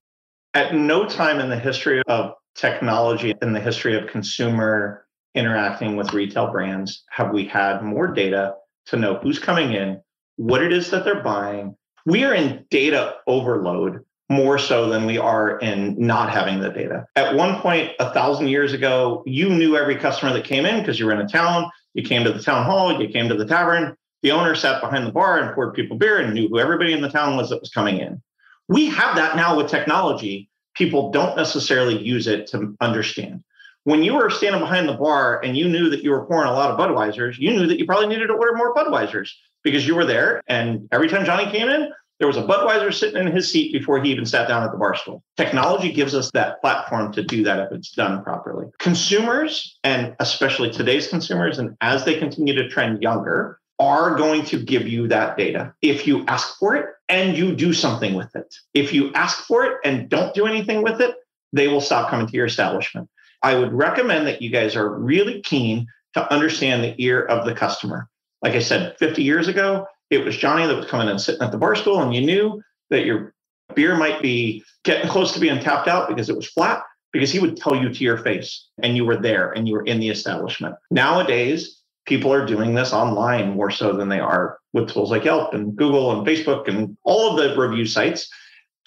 At 0.53 0.73
no 0.73 1.05
time 1.05 1.41
in 1.41 1.49
the 1.49 1.59
history 1.59 2.01
of 2.07 2.35
technology, 2.55 3.33
in 3.41 3.51
the 3.51 3.59
history 3.59 3.97
of 3.97 4.07
consumer 4.07 5.05
interacting 5.35 5.97
with 5.97 6.13
retail 6.13 6.53
brands, 6.53 7.03
have 7.09 7.33
we 7.33 7.43
had 7.43 7.83
more 7.83 8.07
data 8.07 8.55
to 8.85 8.95
know 8.95 9.15
who's 9.15 9.39
coming 9.39 9.73
in, 9.73 9.99
what 10.37 10.63
it 10.63 10.73
is 10.73 10.89
that 10.91 11.03
they're 11.03 11.23
buying. 11.23 11.75
We 12.05 12.23
are 12.23 12.33
in 12.33 12.65
data 12.69 13.15
overload 13.27 14.03
more 14.29 14.57
so 14.57 14.89
than 14.89 15.05
we 15.05 15.17
are 15.17 15.59
in 15.59 15.95
not 15.97 16.29
having 16.29 16.59
the 16.59 16.69
data. 16.69 17.05
At 17.15 17.35
one 17.35 17.59
point, 17.59 17.91
a 17.99 18.11
thousand 18.13 18.47
years 18.47 18.73
ago, 18.73 19.23
you 19.25 19.49
knew 19.49 19.77
every 19.77 19.95
customer 19.95 20.33
that 20.33 20.45
came 20.45 20.65
in 20.65 20.79
because 20.79 20.99
you 20.99 21.05
were 21.05 21.11
in 21.11 21.21
a 21.21 21.27
town. 21.27 21.69
You 21.93 22.03
came 22.03 22.23
to 22.23 22.31
the 22.31 22.41
town 22.41 22.65
hall, 22.65 22.99
you 22.99 23.07
came 23.09 23.29
to 23.29 23.35
the 23.35 23.45
tavern. 23.45 23.95
The 24.23 24.31
owner 24.31 24.55
sat 24.55 24.81
behind 24.81 25.05
the 25.05 25.11
bar 25.11 25.39
and 25.39 25.53
poured 25.53 25.73
people 25.73 25.97
beer 25.97 26.19
and 26.19 26.33
knew 26.33 26.47
who 26.47 26.57
everybody 26.57 26.93
in 26.93 27.01
the 27.01 27.09
town 27.09 27.35
was 27.35 27.49
that 27.49 27.59
was 27.59 27.69
coming 27.69 27.97
in. 27.97 28.21
We 28.69 28.87
have 28.87 29.15
that 29.17 29.35
now 29.35 29.57
with 29.57 29.69
technology. 29.69 30.49
People 30.75 31.11
don't 31.11 31.35
necessarily 31.35 32.01
use 32.01 32.25
it 32.25 32.47
to 32.47 32.75
understand. 32.81 33.43
When 33.83 34.01
you 34.01 34.15
were 34.15 34.29
standing 34.29 34.61
behind 34.61 34.87
the 34.87 34.93
bar 34.93 35.41
and 35.43 35.57
you 35.57 35.67
knew 35.67 35.89
that 35.89 36.03
you 36.03 36.11
were 36.11 36.25
pouring 36.25 36.47
a 36.47 36.53
lot 36.53 36.71
of 36.71 36.79
Budweisers, 36.79 37.37
you 37.37 37.51
knew 37.51 37.67
that 37.67 37.77
you 37.77 37.85
probably 37.85 38.07
needed 38.07 38.27
to 38.27 38.33
order 38.33 38.55
more 38.55 38.73
Budweisers 38.73 39.29
because 39.63 39.87
you 39.87 39.95
were 39.95 40.05
there. 40.05 40.41
And 40.47 40.87
every 40.91 41.09
time 41.09 41.25
Johnny 41.25 41.51
came 41.51 41.69
in, 41.69 41.91
there 42.19 42.27
was 42.27 42.37
a 42.37 42.43
Budweiser 42.43 42.93
sitting 42.93 43.19
in 43.19 43.35
his 43.35 43.51
seat 43.51 43.73
before 43.73 44.01
he 44.01 44.11
even 44.11 44.25
sat 44.25 44.47
down 44.47 44.63
at 44.63 44.71
the 44.71 44.77
bar 44.77 44.95
stool. 44.95 45.23
Technology 45.35 45.91
gives 45.91 46.13
us 46.13 46.29
that 46.31 46.61
platform 46.61 47.11
to 47.13 47.23
do 47.23 47.43
that 47.43 47.59
if 47.59 47.71
it's 47.71 47.91
done 47.91 48.23
properly. 48.23 48.67
Consumers, 48.79 49.77
and 49.83 50.15
especially 50.19 50.71
today's 50.71 51.07
consumers, 51.07 51.59
and 51.59 51.75
as 51.81 52.05
they 52.05 52.17
continue 52.17 52.53
to 52.53 52.69
trend 52.69 53.01
younger, 53.01 53.59
are 53.79 54.15
going 54.15 54.45
to 54.45 54.61
give 54.61 54.87
you 54.87 55.07
that 55.07 55.35
data 55.35 55.73
if 55.81 56.05
you 56.05 56.23
ask 56.27 56.57
for 56.59 56.75
it 56.75 56.85
and 57.09 57.35
you 57.35 57.55
do 57.55 57.73
something 57.73 58.13
with 58.13 58.33
it. 58.35 58.55
If 58.73 58.93
you 58.93 59.11
ask 59.13 59.45
for 59.45 59.65
it 59.65 59.77
and 59.83 60.07
don't 60.07 60.33
do 60.33 60.45
anything 60.45 60.83
with 60.83 61.01
it, 61.01 61.15
they 61.51 61.67
will 61.67 61.81
stop 61.81 62.09
coming 62.09 62.27
to 62.27 62.33
your 62.33 62.45
establishment. 62.45 63.09
I 63.41 63.55
would 63.55 63.73
recommend 63.73 64.27
that 64.27 64.41
you 64.41 64.49
guys 64.49 64.75
are 64.75 64.89
really 64.89 65.41
keen 65.41 65.87
to 66.13 66.33
understand 66.33 66.83
the 66.83 66.95
ear 67.03 67.23
of 67.23 67.45
the 67.45 67.53
customer. 67.53 68.07
Like 68.43 68.53
I 68.53 68.59
said, 68.59 68.95
50 68.99 69.23
years 69.23 69.47
ago, 69.47 69.87
it 70.09 70.23
was 70.23 70.37
Johnny 70.37 70.67
that 70.67 70.75
was 70.75 70.85
coming 70.85 71.07
and 71.07 71.19
sitting 71.19 71.41
at 71.41 71.51
the 71.51 71.57
bar 71.57 71.75
stool, 71.75 72.01
and 72.01 72.13
you 72.13 72.21
knew 72.21 72.61
that 72.89 73.05
your 73.05 73.33
beer 73.73 73.95
might 73.95 74.21
be 74.21 74.63
getting 74.83 75.09
close 75.09 75.31
to 75.33 75.39
being 75.39 75.59
tapped 75.59 75.87
out 75.87 76.09
because 76.09 76.29
it 76.29 76.35
was 76.35 76.47
flat, 76.47 76.83
because 77.13 77.31
he 77.31 77.39
would 77.39 77.55
tell 77.55 77.75
you 77.75 77.89
to 77.89 78.03
your 78.03 78.17
face 78.17 78.67
and 78.81 78.97
you 78.97 79.05
were 79.05 79.15
there 79.15 79.51
and 79.51 79.67
you 79.67 79.73
were 79.73 79.85
in 79.85 79.99
the 79.99 80.09
establishment. 80.09 80.75
Nowadays, 80.91 81.81
people 82.05 82.33
are 82.33 82.45
doing 82.45 82.73
this 82.73 82.91
online 82.91 83.51
more 83.51 83.71
so 83.71 83.93
than 83.93 84.09
they 84.09 84.19
are 84.19 84.59
with 84.73 84.89
tools 84.89 85.09
like 85.09 85.23
Yelp 85.23 85.53
and 85.53 85.75
Google 85.75 86.11
and 86.11 86.27
Facebook 86.27 86.67
and 86.67 86.97
all 87.03 87.31
of 87.31 87.37
the 87.37 87.59
review 87.59 87.85
sites 87.85 88.29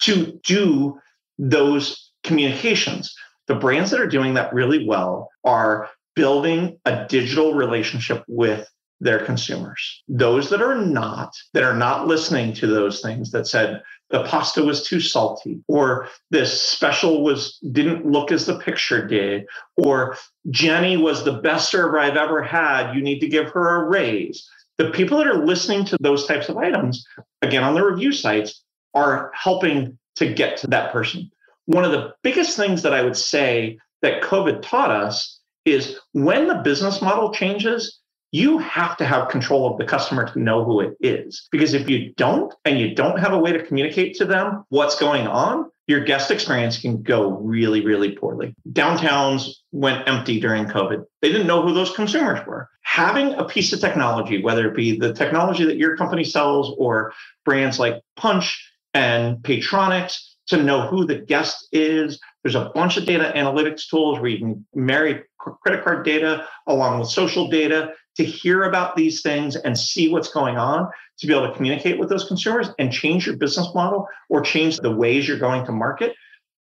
to 0.01 0.39
do 0.43 0.99
those 1.39 2.11
communications. 2.23 3.15
The 3.47 3.55
brands 3.55 3.89
that 3.91 4.01
are 4.01 4.07
doing 4.07 4.35
that 4.35 4.53
really 4.53 4.85
well 4.85 5.29
are 5.43 5.89
building 6.15 6.77
a 6.85 7.05
digital 7.07 7.53
relationship 7.53 8.23
with 8.27 8.69
their 8.99 9.23
consumers. 9.23 10.03
Those 10.07 10.49
that 10.49 10.61
are 10.61 10.75
not, 10.75 11.35
that 11.53 11.63
are 11.63 11.75
not 11.75 12.07
listening 12.07 12.53
to 12.53 12.67
those 12.67 13.01
things 13.01 13.31
that 13.31 13.47
said 13.47 13.81
the 14.09 14.23
pasta 14.23 14.63
was 14.63 14.87
too 14.87 14.99
salty, 14.99 15.61
or 15.67 16.07
this 16.31 16.61
special 16.61 17.23
was 17.23 17.59
didn't 17.71 18.05
look 18.05 18.31
as 18.31 18.45
the 18.45 18.57
picture 18.59 19.05
did, 19.05 19.45
or 19.75 20.17
Jenny 20.49 20.97
was 20.97 21.23
the 21.23 21.33
best 21.33 21.69
server 21.69 21.99
I've 21.99 22.15
ever 22.15 22.41
had. 22.41 22.93
You 22.93 23.01
need 23.01 23.19
to 23.19 23.27
give 23.27 23.49
her 23.49 23.83
a 23.83 23.89
raise. 23.89 24.49
The 24.77 24.91
people 24.91 25.17
that 25.17 25.27
are 25.27 25.45
listening 25.45 25.85
to 25.85 25.97
those 25.99 26.25
types 26.25 26.49
of 26.49 26.57
items, 26.57 27.05
again 27.41 27.63
on 27.63 27.73
the 27.73 27.85
review 27.85 28.11
sites, 28.11 28.63
are 28.93 29.31
helping 29.33 29.97
to 30.15 30.33
get 30.33 30.57
to 30.57 30.67
that 30.67 30.91
person. 30.91 31.29
One 31.65 31.83
of 31.83 31.91
the 31.91 32.13
biggest 32.23 32.55
things 32.55 32.81
that 32.83 32.93
I 32.93 33.03
would 33.03 33.17
say 33.17 33.77
that 34.01 34.21
COVID 34.21 34.61
taught 34.61 34.91
us 34.91 35.39
is 35.65 35.99
when 36.13 36.47
the 36.47 36.55
business 36.55 37.01
model 37.01 37.33
changes, 37.33 37.99
you 38.37 38.59
have 38.59 38.95
to 38.97 39.05
have 39.05 39.29
control 39.29 39.71
of 39.71 39.79
the 39.79 39.83
customer 39.83 40.31
to 40.31 40.39
know 40.39 40.63
who 40.63 40.79
it 40.81 40.95
is. 40.99 41.47
Because 41.51 41.73
if 41.73 41.89
you 41.89 42.13
don't, 42.13 42.53
and 42.65 42.79
you 42.79 42.93
don't 42.93 43.17
have 43.17 43.33
a 43.33 43.39
way 43.39 43.51
to 43.51 43.65
communicate 43.65 44.15
to 44.17 44.25
them 44.25 44.63
what's 44.69 44.99
going 44.99 45.25
on, 45.25 45.71
your 45.87 46.01
guest 46.01 46.29
experience 46.29 46.79
can 46.79 47.01
go 47.01 47.31
really, 47.31 47.83
really 47.83 48.11
poorly. 48.11 48.53
Downtowns 48.71 49.49
went 49.71 50.07
empty 50.07 50.39
during 50.39 50.65
COVID. 50.65 51.03
They 51.21 51.31
didn't 51.31 51.47
know 51.47 51.63
who 51.63 51.73
those 51.73 51.95
consumers 51.95 52.45
were. 52.45 52.69
Having 52.83 53.33
a 53.33 53.45
piece 53.45 53.73
of 53.73 53.79
technology, 53.79 54.43
whether 54.43 54.67
it 54.67 54.75
be 54.75 54.99
the 54.99 55.13
technology 55.13 55.65
that 55.65 55.77
your 55.77 55.97
company 55.97 56.23
sells 56.23 56.75
or 56.77 57.13
brands 57.43 57.79
like 57.79 58.03
Punchh 58.19 58.53
and 58.93 59.37
Paytronix 59.37 60.19
to 60.47 60.61
know 60.61 60.87
who 60.87 61.05
the 61.05 61.15
guest 61.15 61.67
is. 61.71 62.19
There's 62.43 62.55
a 62.55 62.71
bunch 62.75 62.97
of 62.97 63.05
data 63.05 63.31
analytics 63.35 63.89
tools 63.89 64.19
where 64.19 64.29
you 64.29 64.37
can 64.37 64.65
marry 64.75 65.23
credit 65.37 65.83
card 65.83 66.05
data 66.05 66.47
along 66.67 66.99
with 66.99 67.09
social 67.09 67.49
data 67.49 67.93
to 68.17 68.25
hear 68.25 68.63
about 68.63 68.95
these 68.95 69.21
things 69.21 69.55
and 69.55 69.77
see 69.77 70.09
what's 70.09 70.29
going 70.29 70.57
on 70.57 70.89
to 71.19 71.27
be 71.27 71.33
able 71.33 71.47
to 71.47 71.55
communicate 71.55 71.97
with 71.97 72.09
those 72.09 72.27
consumers 72.27 72.69
and 72.77 72.91
change 72.91 73.25
your 73.25 73.37
business 73.37 73.69
model 73.73 74.07
or 74.29 74.41
change 74.41 74.77
the 74.77 74.93
ways 74.93 75.27
you're 75.27 75.39
going 75.39 75.65
to 75.65 75.71
market 75.71 76.13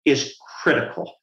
is 0.04 0.36
critical. 0.62 1.14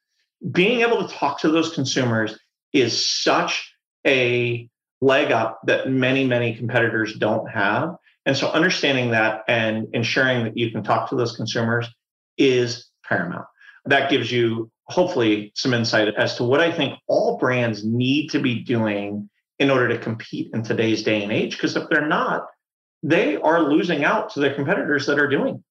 Being 0.51 0.81
able 0.81 1.07
to 1.07 1.13
talk 1.13 1.39
to 1.41 1.49
those 1.49 1.73
consumers 1.73 2.37
is 2.73 3.07
such 3.07 3.73
a 4.05 4.67
leg 5.01 5.31
up 5.31 5.59
that 5.65 5.89
many, 5.89 6.25
many 6.25 6.55
competitors 6.55 7.15
don't 7.15 7.47
have. 7.49 7.95
And 8.25 8.35
so 8.35 8.49
understanding 8.51 9.11
that 9.11 9.43
and 9.47 9.87
ensuring 9.93 10.45
that 10.45 10.57
you 10.57 10.71
can 10.71 10.83
talk 10.83 11.09
to 11.09 11.15
those 11.15 11.35
consumers 11.35 11.87
is 12.37 12.89
paramount. 13.07 13.45
That 13.85 14.09
gives 14.09 14.31
you 14.31 14.71
hopefully 14.85 15.51
some 15.55 15.73
insight 15.73 16.13
as 16.15 16.35
to 16.37 16.43
what 16.43 16.61
I 16.61 16.71
think 16.71 16.97
all 17.07 17.37
brands 17.37 17.83
need 17.85 18.29
to 18.29 18.39
be 18.39 18.63
doing 18.63 19.29
in 19.63 19.71
order 19.71 19.87
to 19.87 19.97
compete 19.97 20.51
in 20.53 20.61
today's 20.61 21.03
day 21.03 21.23
and 21.23 21.31
age. 21.31 21.55
Because 21.55 21.75
if 21.77 21.87
they're 21.89 22.05
not, 22.05 22.47
they 23.01 23.37
are 23.37 23.63
losing 23.63 24.03
out 24.03 24.29
to 24.33 24.41
their 24.41 24.53
competitors 24.53 25.05
that 25.05 25.17
are 25.17 25.29
doing. 25.29 25.63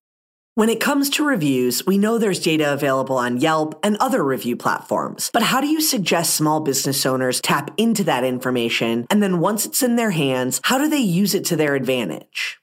When 0.55 0.70
it 0.70 0.81
comes 0.81 1.09
to 1.11 1.24
reviews, 1.24 1.85
we 1.87 1.98
know 1.98 2.18
there's 2.18 2.38
data 2.38 2.72
available 2.72 3.16
on 3.16 3.38
Yelp 3.38 3.78
and 3.83 3.96
other 3.98 4.24
review 4.24 4.57
platforms. 4.57 5.31
But 5.33 5.42
how 5.42 5.61
do 5.61 5.66
you 5.66 5.81
suggest 5.81 6.35
small 6.35 6.61
business 6.61 7.07
owners 7.07 7.40
tap 7.40 7.70
into 7.76 8.05
that 8.05 8.24
information? 8.24 9.07
And 9.11 9.22
then 9.22 9.40
once 9.40 9.66
it's 9.66 9.83
in 9.83 9.96
their 9.96 10.11
hands, 10.11 10.61
how 10.64 10.78
do 10.78 10.88
they 10.88 10.98
use 10.98 11.35
it 11.35 11.44
to 11.46 11.57
their 11.57 11.74
advantage? 11.74 12.59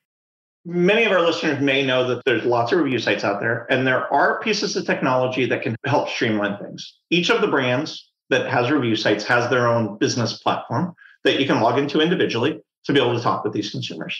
Many 0.66 1.06
of 1.06 1.12
our 1.12 1.22
listeners 1.22 1.62
may 1.62 1.86
know 1.86 2.08
that 2.08 2.24
there's 2.26 2.44
lots 2.44 2.72
of 2.72 2.80
review 2.80 3.00
sites 3.00 3.24
out 3.24 3.40
there, 3.40 3.66
and 3.72 3.88
there 3.88 4.12
are 4.14 4.40
pieces 4.42 4.76
of 4.76 4.86
technology 4.86 5.46
that 5.46 5.62
can 5.62 5.76
help 5.86 6.10
streamline 6.10 6.58
things. 6.58 6.96
Each 7.10 7.32
of 7.32 7.42
the 7.42 7.48
brands 7.48 8.10
that 8.30 8.48
has 8.52 8.70
review 8.70 8.96
sites 8.96 9.24
has 9.26 9.50
their 9.50 9.68
own 9.68 9.98
business 9.98 10.42
platform 10.44 10.94
that 11.24 11.40
you 11.40 11.48
can 11.48 11.62
log 11.62 11.78
into 11.78 12.02
individually 12.02 12.60
to 12.86 12.94
be 12.94 13.00
able 13.00 13.16
to 13.16 13.22
talk 13.22 13.44
with 13.44 13.54
these 13.54 13.72
consumers. 13.72 14.20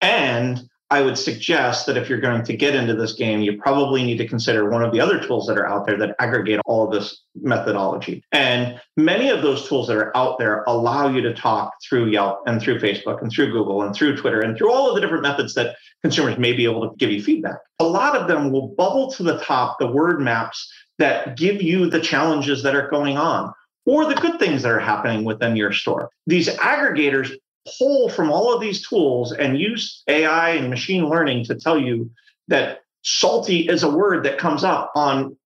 And 0.00 0.68
I 0.92 1.02
would 1.02 1.16
suggest 1.16 1.86
that 1.86 1.96
if 1.96 2.08
you're 2.08 2.20
going 2.20 2.42
to 2.42 2.56
get 2.56 2.74
into 2.74 2.96
this 2.96 3.12
game, 3.12 3.40
you 3.42 3.56
probably 3.58 4.02
need 4.02 4.18
to 4.18 4.26
consider 4.26 4.68
one 4.68 4.82
of 4.82 4.90
the 4.92 5.00
other 5.00 5.24
tools 5.24 5.46
that 5.46 5.56
are 5.56 5.68
out 5.68 5.86
there 5.86 5.96
that 5.98 6.16
aggregate 6.18 6.60
all 6.66 6.84
of 6.84 6.92
this 6.92 7.22
methodology. 7.40 8.24
And 8.32 8.80
many 8.96 9.28
of 9.28 9.40
those 9.40 9.68
tools 9.68 9.86
that 9.86 9.96
are 9.96 10.16
out 10.16 10.38
there 10.40 10.64
allow 10.66 11.08
you 11.08 11.20
to 11.20 11.32
talk 11.32 11.74
through 11.88 12.06
Yelp 12.06 12.40
and 12.46 12.60
through 12.60 12.80
Facebook 12.80 13.22
and 13.22 13.30
through 13.30 13.52
Google 13.52 13.82
and 13.82 13.94
through 13.94 14.16
Twitter 14.16 14.40
and 14.40 14.58
through 14.58 14.72
all 14.72 14.88
of 14.88 14.96
the 14.96 15.00
different 15.00 15.22
methods 15.22 15.54
that 15.54 15.76
consumers 16.02 16.38
may 16.38 16.52
be 16.52 16.64
able 16.64 16.88
to 16.88 16.96
give 16.96 17.12
you 17.12 17.22
feedback. 17.22 17.58
A 17.78 17.84
lot 17.84 18.16
of 18.16 18.26
them 18.26 18.50
will 18.50 18.74
bubble 18.76 19.12
to 19.12 19.22
the 19.22 19.38
top 19.38 19.78
the 19.78 19.86
word 19.86 20.20
maps 20.20 20.72
that 20.98 21.36
give 21.36 21.62
you 21.62 21.88
the 21.88 22.00
challenges 22.00 22.64
that 22.64 22.74
are 22.74 22.90
going 22.90 23.16
on 23.16 23.52
or 23.90 24.04
the 24.04 24.14
good 24.14 24.38
things 24.38 24.62
that 24.62 24.70
are 24.70 24.78
happening 24.78 25.24
within 25.24 25.56
your 25.56 25.72
store. 25.72 26.10
These 26.28 26.48
aggregators 26.48 27.32
pull 27.76 28.08
from 28.08 28.30
all 28.30 28.54
of 28.54 28.60
these 28.60 28.86
tools 28.86 29.32
and 29.32 29.58
use 29.58 30.04
AI 30.06 30.50
and 30.50 30.70
machine 30.70 31.08
learning 31.08 31.44
to 31.46 31.56
tell 31.56 31.76
you 31.76 32.08
that 32.46 32.82
salty 33.02 33.68
is 33.68 33.82
a 33.82 33.90
word 33.90 34.24
that 34.24 34.38
comes 34.38 34.62
up 34.62 34.92
on 34.94 35.36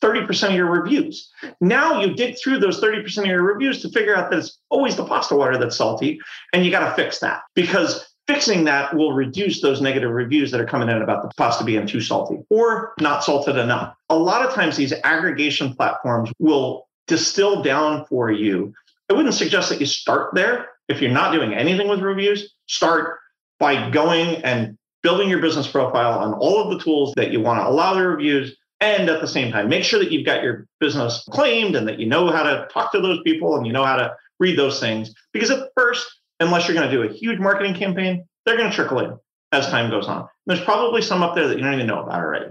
30% 0.00 0.50
of 0.50 0.54
your 0.54 0.70
reviews. 0.70 1.28
Now 1.60 2.00
you 2.00 2.14
dig 2.14 2.36
through 2.38 2.60
those 2.60 2.80
30% 2.80 3.18
of 3.18 3.26
your 3.26 3.42
reviews 3.42 3.82
to 3.82 3.88
figure 3.88 4.14
out 4.14 4.30
that 4.30 4.38
it's 4.38 4.60
always 4.70 4.94
the 4.94 5.04
pasta 5.04 5.34
water 5.34 5.58
that's 5.58 5.76
salty, 5.76 6.20
and 6.52 6.64
you 6.64 6.70
got 6.70 6.88
to 6.88 6.94
fix 6.94 7.18
that 7.18 7.42
because 7.56 8.06
fixing 8.28 8.62
that 8.66 8.94
will 8.94 9.12
reduce 9.12 9.60
those 9.60 9.80
negative 9.80 10.12
reviews 10.12 10.52
that 10.52 10.60
are 10.60 10.66
coming 10.66 10.88
in 10.88 11.02
about 11.02 11.22
the 11.22 11.34
pasta 11.36 11.64
being 11.64 11.88
too 11.88 12.00
salty 12.00 12.36
or 12.48 12.92
not 13.00 13.24
salted 13.24 13.56
enough. 13.56 13.96
A 14.08 14.16
lot 14.16 14.46
of 14.46 14.54
times, 14.54 14.76
these 14.76 14.94
aggregation 15.02 15.74
platforms 15.74 16.30
will 16.38 16.86
distill 17.06 17.62
down 17.62 18.06
for 18.06 18.30
you. 18.30 18.74
I 19.10 19.14
wouldn't 19.14 19.34
suggest 19.34 19.68
that 19.68 19.80
you 19.80 19.86
start 19.86 20.34
there 20.34 20.68
if 20.88 21.00
you're 21.00 21.10
not 21.10 21.32
doing 21.32 21.54
anything 21.54 21.88
with 21.88 22.00
reviews, 22.00 22.54
start 22.66 23.18
by 23.58 23.90
going 23.90 24.42
and 24.42 24.76
building 25.02 25.28
your 25.28 25.40
business 25.40 25.66
profile 25.66 26.18
on 26.18 26.34
all 26.34 26.62
of 26.62 26.70
the 26.70 26.82
tools 26.82 27.12
that 27.16 27.30
you 27.30 27.40
want 27.40 27.60
to 27.60 27.68
allow 27.68 27.94
the 27.94 28.06
reviews. 28.06 28.56
And 28.80 29.08
at 29.08 29.20
the 29.20 29.28
same 29.28 29.52
time, 29.52 29.68
make 29.68 29.84
sure 29.84 30.00
that 30.00 30.10
you've 30.10 30.26
got 30.26 30.42
your 30.42 30.66
business 30.80 31.24
claimed 31.30 31.76
and 31.76 31.86
that 31.86 32.00
you 32.00 32.06
know 32.06 32.30
how 32.32 32.42
to 32.42 32.66
talk 32.72 32.90
to 32.92 33.00
those 33.00 33.20
people 33.22 33.56
and 33.56 33.64
you 33.64 33.72
know 33.72 33.84
how 33.84 33.96
to 33.96 34.16
read 34.40 34.58
those 34.58 34.80
things. 34.80 35.14
Because 35.32 35.50
at 35.50 35.68
first, 35.76 36.10
unless 36.40 36.66
you're 36.66 36.74
going 36.74 36.90
to 36.90 36.96
do 36.96 37.02
a 37.02 37.12
huge 37.12 37.38
marketing 37.38 37.74
campaign, 37.74 38.24
they're 38.44 38.56
going 38.56 38.70
to 38.70 38.74
trickle 38.74 38.98
in 38.98 39.16
as 39.52 39.68
time 39.68 39.90
goes 39.90 40.08
on. 40.08 40.28
There's 40.46 40.60
probably 40.60 41.02
some 41.02 41.22
up 41.22 41.36
there 41.36 41.46
that 41.46 41.56
you 41.56 41.62
don't 41.62 41.74
even 41.74 41.86
know 41.86 42.02
about 42.02 42.20
already. 42.20 42.46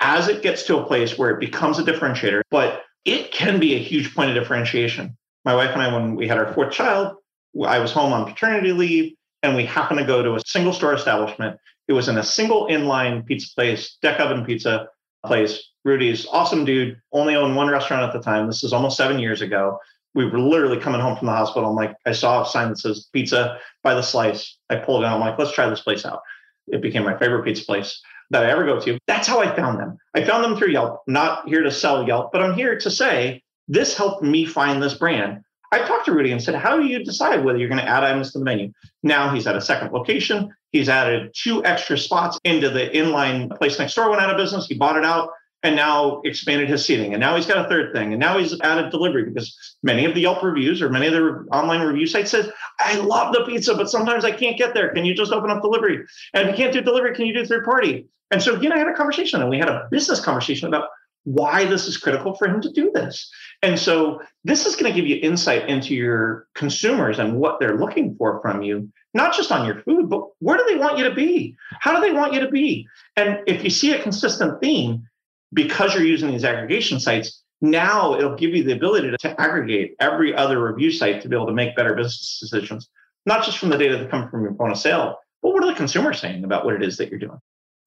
As 0.00 0.28
it 0.28 0.42
gets 0.42 0.64
to 0.64 0.78
a 0.78 0.86
place 0.86 1.16
where 1.16 1.30
it 1.30 1.40
becomes 1.40 1.78
a 1.78 1.84
differentiator, 1.84 2.42
but 2.50 2.82
it 3.12 3.32
can 3.32 3.58
be 3.58 3.74
a 3.74 3.78
huge 3.78 4.14
point 4.14 4.30
of 4.30 4.34
differentiation. 4.34 5.16
My 5.44 5.54
wife 5.54 5.70
and 5.72 5.82
I, 5.82 5.92
when 5.92 6.14
we 6.14 6.28
had 6.28 6.38
our 6.38 6.52
fourth 6.52 6.72
child, 6.72 7.16
I 7.64 7.78
was 7.78 7.92
home 7.92 8.12
on 8.12 8.30
paternity 8.30 8.72
leave 8.72 9.14
and 9.42 9.56
we 9.56 9.64
happened 9.64 10.00
to 10.00 10.06
go 10.06 10.22
to 10.22 10.34
a 10.34 10.40
single 10.46 10.72
store 10.72 10.94
establishment. 10.94 11.58
It 11.86 11.94
was 11.94 12.08
in 12.08 12.18
a 12.18 12.22
single 12.22 12.66
inline 12.68 13.24
pizza 13.24 13.48
place, 13.54 13.96
deck 14.02 14.20
oven 14.20 14.44
pizza 14.44 14.88
place. 15.24 15.62
Rudy's 15.84 16.26
awesome 16.26 16.64
dude, 16.64 17.00
only 17.12 17.34
owned 17.34 17.56
one 17.56 17.68
restaurant 17.68 18.02
at 18.02 18.12
the 18.12 18.22
time. 18.22 18.46
This 18.46 18.62
is 18.62 18.72
almost 18.72 18.96
seven 18.96 19.18
years 19.18 19.40
ago. 19.40 19.78
We 20.14 20.26
were 20.26 20.38
literally 20.38 20.78
coming 20.78 21.00
home 21.00 21.16
from 21.16 21.26
the 21.26 21.32
hospital. 21.32 21.70
I'm 21.70 21.76
like, 21.76 21.94
I 22.04 22.12
saw 22.12 22.42
a 22.42 22.46
sign 22.46 22.68
that 22.68 22.78
says 22.78 23.08
pizza 23.12 23.58
by 23.82 23.94
the 23.94 24.02
slice. 24.02 24.58
I 24.68 24.76
pulled 24.76 25.02
it 25.02 25.06
out. 25.06 25.14
I'm 25.14 25.20
like, 25.20 25.38
let's 25.38 25.52
try 25.52 25.68
this 25.70 25.80
place 25.80 26.04
out. 26.04 26.20
It 26.66 26.82
became 26.82 27.04
my 27.04 27.16
favorite 27.18 27.44
pizza 27.44 27.64
place 27.64 28.02
that 28.30 28.44
I 28.44 28.50
ever 28.50 28.64
go 28.64 28.80
to. 28.80 28.98
That's 29.06 29.26
how 29.26 29.40
I 29.40 29.54
found 29.54 29.78
them. 29.78 29.98
I 30.14 30.24
found 30.24 30.44
them 30.44 30.56
through 30.56 30.70
Yelp. 30.70 31.02
not 31.06 31.48
here 31.48 31.62
to 31.62 31.70
sell 31.70 32.06
Yelp, 32.06 32.30
but 32.32 32.42
I'm 32.42 32.54
here 32.54 32.78
to 32.78 32.90
say 32.90 33.42
this 33.68 33.96
helped 33.96 34.22
me 34.22 34.44
find 34.44 34.82
this 34.82 34.94
brand. 34.94 35.42
I 35.70 35.80
talked 35.80 36.06
to 36.06 36.12
Rudy 36.12 36.32
and 36.32 36.42
said, 36.42 36.54
How 36.54 36.78
do 36.78 36.86
you 36.86 37.04
decide 37.04 37.44
whether 37.44 37.58
you're 37.58 37.68
going 37.68 37.80
to 37.80 37.88
add 37.88 38.04
items 38.04 38.32
to 38.32 38.38
the 38.38 38.44
menu? 38.44 38.72
Now 39.02 39.34
he's 39.34 39.46
at 39.46 39.56
a 39.56 39.60
second 39.60 39.92
location. 39.92 40.54
He's 40.72 40.88
added 40.88 41.34
two 41.34 41.64
extra 41.64 41.98
spots 41.98 42.38
into 42.44 42.70
the 42.70 42.88
inline 42.88 43.56
place 43.56 43.78
next 43.78 43.94
door, 43.94 44.08
went 44.10 44.22
out 44.22 44.30
of 44.30 44.36
business. 44.36 44.66
He 44.66 44.76
bought 44.76 44.96
it 44.96 45.04
out 45.04 45.30
and 45.62 45.74
now 45.74 46.20
expanded 46.24 46.68
his 46.68 46.84
seating. 46.84 47.14
And 47.14 47.20
now 47.20 47.34
he's 47.34 47.46
got 47.46 47.64
a 47.64 47.68
third 47.68 47.92
thing. 47.92 48.12
And 48.12 48.20
now 48.20 48.38
he's 48.38 48.58
added 48.60 48.90
delivery 48.90 49.24
because 49.24 49.76
many 49.82 50.04
of 50.04 50.14
the 50.14 50.20
Yelp 50.20 50.42
reviews 50.42 50.80
or 50.80 50.88
many 50.88 51.08
of 51.08 51.12
the 51.12 51.46
online 51.52 51.80
review 51.80 52.06
sites 52.06 52.30
says, 52.30 52.50
I 52.78 52.96
love 52.96 53.34
the 53.34 53.44
pizza, 53.44 53.74
but 53.74 53.90
sometimes 53.90 54.24
I 54.24 54.30
can't 54.30 54.56
get 54.56 54.72
there. 54.72 54.92
Can 54.94 55.04
you 55.04 55.14
just 55.14 55.32
open 55.32 55.50
up 55.50 55.60
delivery? 55.60 56.04
And 56.32 56.48
if 56.48 56.56
you 56.56 56.64
can't 56.64 56.72
do 56.72 56.80
delivery, 56.80 57.14
can 57.14 57.26
you 57.26 57.34
do 57.34 57.44
third 57.44 57.64
party? 57.64 58.06
And 58.30 58.42
so 58.42 58.58
he 58.58 58.66
and 58.66 58.74
I 58.74 58.78
had 58.78 58.88
a 58.88 58.94
conversation 58.94 59.40
and 59.40 59.50
we 59.50 59.58
had 59.58 59.68
a 59.68 59.88
business 59.90 60.20
conversation 60.20 60.68
about 60.68 60.88
why 61.24 61.64
this 61.64 61.86
is 61.86 61.96
critical 61.96 62.34
for 62.34 62.46
him 62.46 62.60
to 62.60 62.70
do 62.72 62.90
this. 62.94 63.30
And 63.62 63.78
so 63.78 64.22
this 64.44 64.66
is 64.66 64.76
going 64.76 64.92
to 64.92 64.98
give 64.98 65.08
you 65.08 65.16
insight 65.22 65.68
into 65.68 65.94
your 65.94 66.46
consumers 66.54 67.18
and 67.18 67.38
what 67.38 67.60
they're 67.60 67.76
looking 67.76 68.14
for 68.16 68.40
from 68.40 68.62
you, 68.62 68.88
not 69.14 69.34
just 69.34 69.52
on 69.52 69.66
your 69.66 69.82
food, 69.82 70.08
but 70.08 70.22
where 70.38 70.56
do 70.56 70.64
they 70.66 70.76
want 70.76 70.96
you 70.98 71.04
to 71.04 71.14
be? 71.14 71.56
How 71.80 71.94
do 71.94 72.00
they 72.00 72.12
want 72.12 72.32
you 72.32 72.40
to 72.40 72.50
be? 72.50 72.86
And 73.16 73.40
if 73.46 73.64
you 73.64 73.70
see 73.70 73.92
a 73.92 74.02
consistent 74.02 74.60
theme, 74.60 75.06
because 75.52 75.94
you're 75.94 76.04
using 76.04 76.30
these 76.30 76.44
aggregation 76.44 77.00
sites, 77.00 77.42
now 77.60 78.14
it'll 78.14 78.36
give 78.36 78.54
you 78.54 78.62
the 78.62 78.72
ability 78.72 79.10
to, 79.18 79.40
aggregate 79.40 79.96
every 80.00 80.34
other 80.34 80.62
review 80.62 80.90
site 80.90 81.20
to 81.22 81.28
be 81.28 81.36
able 81.36 81.46
to 81.46 81.52
make 81.52 81.74
better 81.74 81.94
business 81.94 82.38
decisions, 82.40 82.88
not 83.26 83.44
just 83.44 83.58
from 83.58 83.68
the 83.70 83.78
data 83.78 83.98
that 83.98 84.10
come 84.10 84.30
from 84.30 84.42
your 84.42 84.54
point 84.54 84.72
of 84.72 84.78
sale, 84.78 85.18
but 85.42 85.52
what 85.52 85.64
are 85.64 85.68
the 85.68 85.76
consumers 85.76 86.20
saying 86.20 86.44
about 86.44 86.64
what 86.64 86.74
it 86.74 86.82
is 86.82 86.96
that 86.98 87.10
you're 87.10 87.18
doing? 87.18 87.38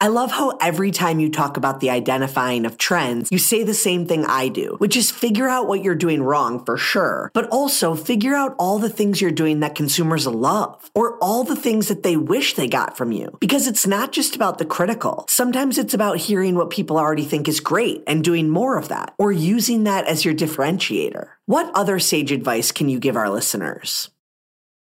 I 0.02 0.08
love 0.08 0.32
how 0.32 0.58
every 0.60 0.90
time 0.90 1.20
you 1.20 1.30
talk 1.30 1.58
about 1.58 1.80
the 1.80 1.92
identifying 1.92 2.66
of 2.66 2.80
trends, 2.80 3.30
you 3.32 3.38
say 3.38 3.62
the 3.62 3.76
same 3.76 4.08
thing 4.08 4.26
I 4.26 4.48
do, 4.48 4.76
which 4.80 4.96
is 4.96 5.12
figure 5.12 5.48
out 5.48 5.68
what 5.68 5.84
you're 5.84 5.94
doing 5.94 6.24
wrong 6.24 6.66
for 6.66 6.76
sure, 6.76 7.30
but 7.36 7.48
also 7.50 7.94
figure 7.94 8.34
out 8.34 8.56
all 8.58 8.80
the 8.80 8.90
things 8.90 9.22
you're 9.22 9.30
doing 9.30 9.60
that 9.60 9.76
consumers 9.76 10.26
love 10.26 10.90
or 10.96 11.20
all 11.20 11.44
the 11.44 11.56
things 11.56 11.88
that 11.90 12.02
they 12.02 12.18
wish 12.18 12.56
they 12.56 12.68
got 12.68 12.98
from 12.98 13.12
you. 13.12 13.38
Because 13.40 13.68
it's 13.68 13.86
not 13.86 14.12
just 14.12 14.36
about 14.36 14.58
the 14.58 14.66
critical. 14.66 15.26
Sometimes 15.30 15.78
it's 15.78 15.94
about 15.94 16.18
hearing 16.18 16.56
what 16.56 16.72
people 16.72 16.98
already 16.98 17.26
think 17.26 17.48
is 17.48 17.60
great 17.60 18.04
and 18.08 18.24
doing 18.24 18.50
more 18.50 18.80
of 18.80 18.88
that 18.88 19.14
or 19.20 19.32
using 19.32 19.84
that 19.84 20.08
as 20.08 20.26
your 20.26 20.34
differentiator. 20.34 21.28
What 21.46 21.70
other 21.76 22.00
sage 22.00 22.32
advice 22.32 22.72
can 22.72 22.90
you 22.90 23.00
give 23.00 23.16
our 23.16 23.30
listeners? 23.30 24.10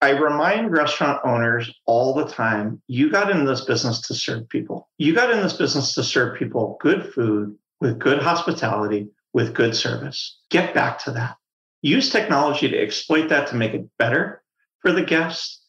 I 0.02 0.12
remind 0.12 0.72
restaurant 0.72 1.20
owners 1.26 1.70
all 1.86 2.14
the 2.14 2.28
time 2.28 2.82
you 2.88 3.12
got 3.12 3.30
in 3.30 3.46
this 3.46 3.66
business 3.66 4.00
to 4.08 4.14
serve 4.14 4.48
people. 4.48 4.88
You 4.98 5.14
got 5.14 5.32
in 5.32 5.42
this 5.42 5.54
business 5.54 5.94
to 5.96 6.04
serve 6.04 6.38
people 6.38 6.78
good 6.80 7.14
food 7.14 7.56
with 7.82 8.00
good 8.00 8.22
hospitality, 8.22 9.10
with 9.34 9.54
good 9.54 9.76
service. 9.76 10.40
Get 10.50 10.74
back 10.74 11.00
to 11.04 11.12
that. 11.12 11.36
Use 11.82 12.10
technology 12.10 12.70
to 12.70 12.78
exploit 12.78 13.28
that 13.30 13.48
to 13.50 13.56
make 13.56 13.74
it 13.74 13.90
better 13.98 14.42
for 14.82 14.94
the 14.94 15.04
guests. 15.04 15.62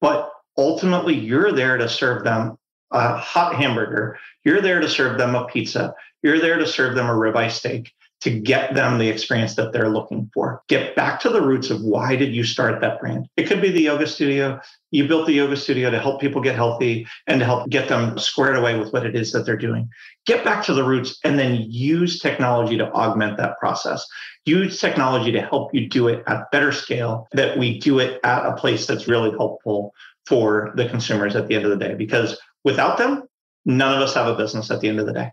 But 0.00 0.30
ultimately, 0.56 1.14
you're 1.14 1.52
there 1.52 1.76
to 1.76 1.88
serve 1.88 2.24
them 2.24 2.58
a 2.92 3.16
hot 3.16 3.56
hamburger. 3.56 4.18
You're 4.44 4.60
there 4.60 4.80
to 4.80 4.88
serve 4.88 5.18
them 5.18 5.34
a 5.34 5.46
pizza. 5.46 5.94
You're 6.22 6.40
there 6.40 6.58
to 6.58 6.66
serve 6.66 6.94
them 6.94 7.06
a 7.06 7.12
ribeye 7.12 7.50
steak. 7.50 7.92
To 8.22 8.30
get 8.30 8.74
them 8.74 8.98
the 8.98 9.08
experience 9.08 9.56
that 9.56 9.72
they're 9.72 9.88
looking 9.88 10.30
for. 10.32 10.62
Get 10.68 10.94
back 10.94 11.18
to 11.20 11.28
the 11.28 11.42
roots 11.42 11.70
of 11.70 11.82
why 11.82 12.14
did 12.14 12.32
you 12.32 12.44
start 12.44 12.80
that 12.80 13.00
brand? 13.00 13.26
It 13.36 13.48
could 13.48 13.60
be 13.60 13.70
the 13.70 13.82
yoga 13.82 14.06
studio. 14.06 14.60
You 14.92 15.08
built 15.08 15.26
the 15.26 15.32
yoga 15.32 15.56
studio 15.56 15.90
to 15.90 15.98
help 15.98 16.20
people 16.20 16.40
get 16.40 16.54
healthy 16.54 17.04
and 17.26 17.40
to 17.40 17.44
help 17.44 17.68
get 17.68 17.88
them 17.88 18.16
squared 18.18 18.56
away 18.56 18.78
with 18.78 18.92
what 18.92 19.04
it 19.04 19.16
is 19.16 19.32
that 19.32 19.44
they're 19.44 19.56
doing. 19.56 19.88
Get 20.24 20.44
back 20.44 20.64
to 20.66 20.72
the 20.72 20.84
roots 20.84 21.18
and 21.24 21.36
then 21.36 21.66
use 21.68 22.20
technology 22.20 22.78
to 22.78 22.92
augment 22.92 23.38
that 23.38 23.58
process. 23.58 24.06
Use 24.44 24.80
technology 24.80 25.32
to 25.32 25.42
help 25.42 25.74
you 25.74 25.88
do 25.88 26.06
it 26.06 26.22
at 26.28 26.48
better 26.52 26.70
scale, 26.70 27.26
that 27.32 27.58
we 27.58 27.80
do 27.80 27.98
it 27.98 28.20
at 28.22 28.46
a 28.46 28.54
place 28.54 28.86
that's 28.86 29.08
really 29.08 29.30
helpful 29.30 29.92
for 30.26 30.72
the 30.76 30.88
consumers 30.88 31.34
at 31.34 31.48
the 31.48 31.56
end 31.56 31.64
of 31.64 31.70
the 31.70 31.84
day. 31.84 31.94
Because 31.94 32.38
without 32.62 32.98
them, 32.98 33.24
none 33.64 33.96
of 33.96 34.00
us 34.00 34.14
have 34.14 34.28
a 34.28 34.36
business 34.36 34.70
at 34.70 34.80
the 34.80 34.88
end 34.88 35.00
of 35.00 35.06
the 35.06 35.12
day. 35.12 35.32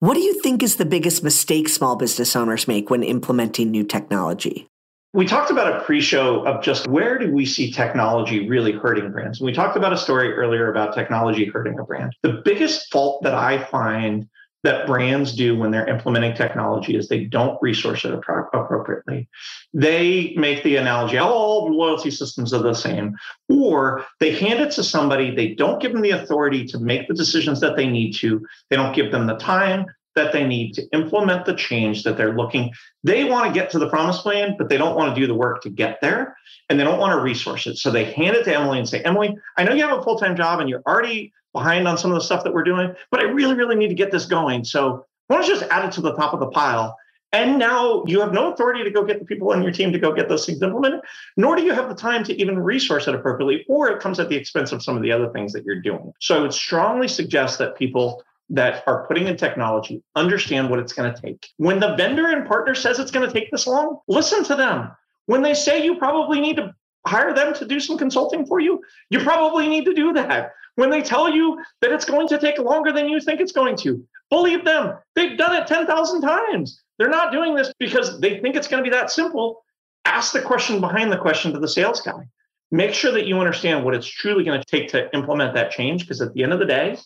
What 0.00 0.14
do 0.14 0.20
you 0.20 0.40
think 0.40 0.62
is 0.62 0.76
the 0.76 0.86
biggest 0.86 1.22
mistake 1.22 1.68
small 1.68 1.94
business 1.94 2.34
owners 2.34 2.66
make 2.66 2.88
when 2.88 3.02
implementing 3.02 3.70
new 3.70 3.84
technology? 3.84 4.66
We 5.12 5.26
talked 5.26 5.50
about 5.50 5.76
a 5.76 5.84
pre 5.84 6.00
show 6.00 6.46
of 6.46 6.62
just 6.62 6.86
where 6.86 7.18
do 7.18 7.30
we 7.30 7.44
see 7.44 7.70
technology 7.70 8.48
really 8.48 8.72
hurting 8.72 9.12
brands. 9.12 9.40
And 9.40 9.44
We 9.44 9.52
talked 9.52 9.76
about 9.76 9.92
a 9.92 9.98
story 9.98 10.32
earlier 10.32 10.70
about 10.70 10.94
technology 10.94 11.44
hurting 11.44 11.78
a 11.78 11.84
brand. 11.84 12.16
The 12.22 12.40
biggest 12.42 12.90
fault 12.90 13.22
that 13.24 13.34
I 13.34 13.62
find 13.64 14.26
that 14.62 14.86
brands 14.86 15.34
do 15.34 15.56
when 15.56 15.70
they're 15.70 15.88
implementing 15.88 16.34
technology 16.34 16.96
is 16.96 17.08
they 17.08 17.24
don't 17.24 17.58
resource 17.62 18.04
it 18.04 18.12
appropriately. 18.12 19.28
They 19.72 20.34
make 20.36 20.62
the 20.62 20.76
analogy, 20.76 21.18
oh, 21.18 21.28
all 21.28 21.74
loyalty 21.74 22.10
systems 22.10 22.52
are 22.52 22.62
the 22.62 22.74
same, 22.74 23.16
or 23.48 24.04
they 24.18 24.32
hand 24.32 24.60
it 24.60 24.72
to 24.72 24.84
somebody, 24.84 25.34
they 25.34 25.54
don't 25.54 25.80
give 25.80 25.92
them 25.92 26.02
the 26.02 26.10
authority 26.10 26.64
to 26.66 26.78
make 26.78 27.08
the 27.08 27.14
decisions 27.14 27.60
that 27.60 27.76
they 27.76 27.88
need 27.88 28.12
to, 28.16 28.44
they 28.68 28.76
don't 28.76 28.94
give 28.94 29.10
them 29.10 29.26
the 29.26 29.36
time 29.36 29.86
that 30.16 30.32
they 30.32 30.46
need 30.46 30.74
to 30.74 30.86
implement 30.92 31.46
the 31.46 31.54
change 31.54 32.02
that 32.02 32.16
they're 32.16 32.36
looking. 32.36 32.72
They 33.04 33.24
want 33.24 33.46
to 33.46 33.58
get 33.58 33.70
to 33.70 33.78
the 33.78 33.88
promised 33.88 34.26
land, 34.26 34.56
but 34.58 34.68
they 34.68 34.76
don't 34.76 34.96
want 34.96 35.14
to 35.14 35.20
do 35.20 35.26
the 35.26 35.34
work 35.34 35.62
to 35.62 35.70
get 35.70 36.00
there 36.00 36.36
and 36.68 36.78
they 36.78 36.84
don't 36.84 36.98
want 36.98 37.12
to 37.12 37.22
resource 37.22 37.66
it. 37.66 37.76
So 37.76 37.90
they 37.90 38.12
hand 38.12 38.36
it 38.36 38.44
to 38.44 38.54
Emily 38.54 38.78
and 38.78 38.88
say, 38.88 39.00
Emily, 39.02 39.36
I 39.56 39.64
know 39.64 39.72
you 39.72 39.86
have 39.86 39.98
a 39.98 40.02
full 40.02 40.18
time 40.18 40.36
job 40.36 40.60
and 40.60 40.68
you're 40.68 40.82
already 40.86 41.32
behind 41.52 41.88
on 41.88 41.98
some 41.98 42.10
of 42.10 42.14
the 42.16 42.24
stuff 42.24 42.44
that 42.44 42.54
we're 42.54 42.64
doing, 42.64 42.94
but 43.10 43.20
I 43.20 43.24
really, 43.24 43.54
really 43.54 43.76
need 43.76 43.88
to 43.88 43.94
get 43.94 44.10
this 44.10 44.26
going. 44.26 44.64
So 44.64 45.06
why 45.26 45.36
don't 45.36 45.46
you 45.46 45.54
just 45.54 45.70
add 45.70 45.84
it 45.84 45.92
to 45.92 46.00
the 46.00 46.14
top 46.14 46.32
of 46.34 46.40
the 46.40 46.48
pile? 46.48 46.96
And 47.32 47.58
now 47.58 48.02
you 48.06 48.20
have 48.20 48.32
no 48.32 48.52
authority 48.52 48.82
to 48.82 48.90
go 48.90 49.04
get 49.04 49.20
the 49.20 49.24
people 49.24 49.52
on 49.52 49.62
your 49.62 49.70
team 49.70 49.92
to 49.92 49.98
go 49.98 50.12
get 50.12 50.28
those 50.28 50.44
things 50.46 50.60
implemented, 50.62 51.00
nor 51.36 51.54
do 51.54 51.62
you 51.62 51.72
have 51.72 51.88
the 51.88 51.94
time 51.94 52.24
to 52.24 52.34
even 52.34 52.58
resource 52.58 53.06
it 53.06 53.14
appropriately, 53.14 53.64
or 53.68 53.88
it 53.88 54.00
comes 54.00 54.18
at 54.18 54.28
the 54.28 54.34
expense 54.34 54.72
of 54.72 54.82
some 54.82 54.96
of 54.96 55.02
the 55.02 55.12
other 55.12 55.28
things 55.30 55.52
that 55.52 55.64
you're 55.64 55.80
doing. 55.80 56.12
So 56.20 56.36
I 56.36 56.40
would 56.40 56.52
strongly 56.52 57.06
suggest 57.06 57.58
that 57.60 57.76
people 57.76 58.22
that 58.48 58.82
are 58.88 59.06
putting 59.06 59.28
in 59.28 59.36
technology 59.36 60.02
understand 60.16 60.68
what 60.68 60.80
it's 60.80 60.92
going 60.92 61.14
to 61.14 61.22
take. 61.22 61.46
When 61.58 61.78
the 61.78 61.94
vendor 61.94 62.26
and 62.26 62.48
partner 62.48 62.74
says 62.74 62.98
it's 62.98 63.12
going 63.12 63.26
to 63.28 63.32
take 63.32 63.48
this 63.52 63.68
long, 63.68 63.98
listen 64.08 64.42
to 64.44 64.56
them. 64.56 64.90
When 65.26 65.42
they 65.42 65.54
say 65.54 65.84
you 65.84 65.96
probably 65.98 66.40
need 66.40 66.56
to 66.56 66.74
hire 67.06 67.34
them 67.34 67.54
to 67.54 67.66
do 67.66 67.80
some 67.80 67.98
consulting 67.98 68.46
for 68.46 68.60
you, 68.60 68.82
you 69.10 69.20
probably 69.20 69.68
need 69.68 69.84
to 69.84 69.94
do 69.94 70.12
that 70.12 70.52
when 70.76 70.90
they 70.90 71.02
tell 71.02 71.28
you 71.28 71.62
that 71.80 71.92
it's 71.92 72.04
going 72.04 72.28
to 72.28 72.38
take 72.38 72.58
longer 72.58 72.92
than 72.92 73.08
you 73.08 73.20
think 73.20 73.40
it's 73.40 73.52
going 73.52 73.76
to. 73.76 74.04
Believe 74.30 74.64
them. 74.64 74.96
They've 75.14 75.36
done 75.36 75.56
it 75.56 75.66
10,000 75.66 76.20
times. 76.20 76.82
They're 76.98 77.08
not 77.08 77.32
doing 77.32 77.54
this 77.54 77.72
because 77.78 78.20
they 78.20 78.40
think 78.40 78.56
it's 78.56 78.68
going 78.68 78.82
to 78.82 78.88
be 78.88 78.94
that 78.94 79.10
simple. 79.10 79.64
Ask 80.04 80.32
the 80.32 80.40
question 80.40 80.80
behind 80.80 81.10
the 81.10 81.18
question 81.18 81.52
to 81.52 81.58
the 81.58 81.68
sales 81.68 82.00
guy. 82.00 82.28
Make 82.70 82.94
sure 82.94 83.10
that 83.12 83.26
you 83.26 83.38
understand 83.38 83.84
what 83.84 83.94
it's 83.94 84.06
truly 84.06 84.44
going 84.44 84.60
to 84.60 84.66
take 84.66 84.88
to 84.90 85.12
implement 85.14 85.54
that 85.54 85.72
change 85.72 86.02
because 86.02 86.20
at 86.20 86.32
the 86.34 86.42
end 86.42 86.52
of 86.52 86.60
the 86.60 86.66
day, 86.66 86.96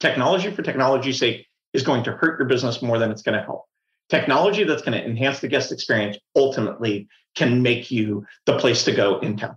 technology 0.00 0.50
for 0.50 0.62
technology's 0.62 1.18
sake 1.18 1.46
is 1.72 1.82
going 1.82 2.04
to 2.04 2.12
hurt 2.12 2.38
your 2.38 2.46
business 2.46 2.82
more 2.82 2.98
than 2.98 3.10
it's 3.10 3.22
going 3.22 3.38
to 3.38 3.44
help. 3.44 3.64
Technology 4.08 4.64
that's 4.64 4.82
going 4.82 4.98
to 4.98 5.04
enhance 5.04 5.40
the 5.40 5.48
guest 5.48 5.72
experience 5.72 6.18
ultimately 6.36 7.08
can 7.34 7.62
make 7.62 7.90
you 7.90 8.24
the 8.46 8.58
place 8.58 8.84
to 8.84 8.92
go 8.92 9.18
in 9.20 9.36
town. 9.36 9.56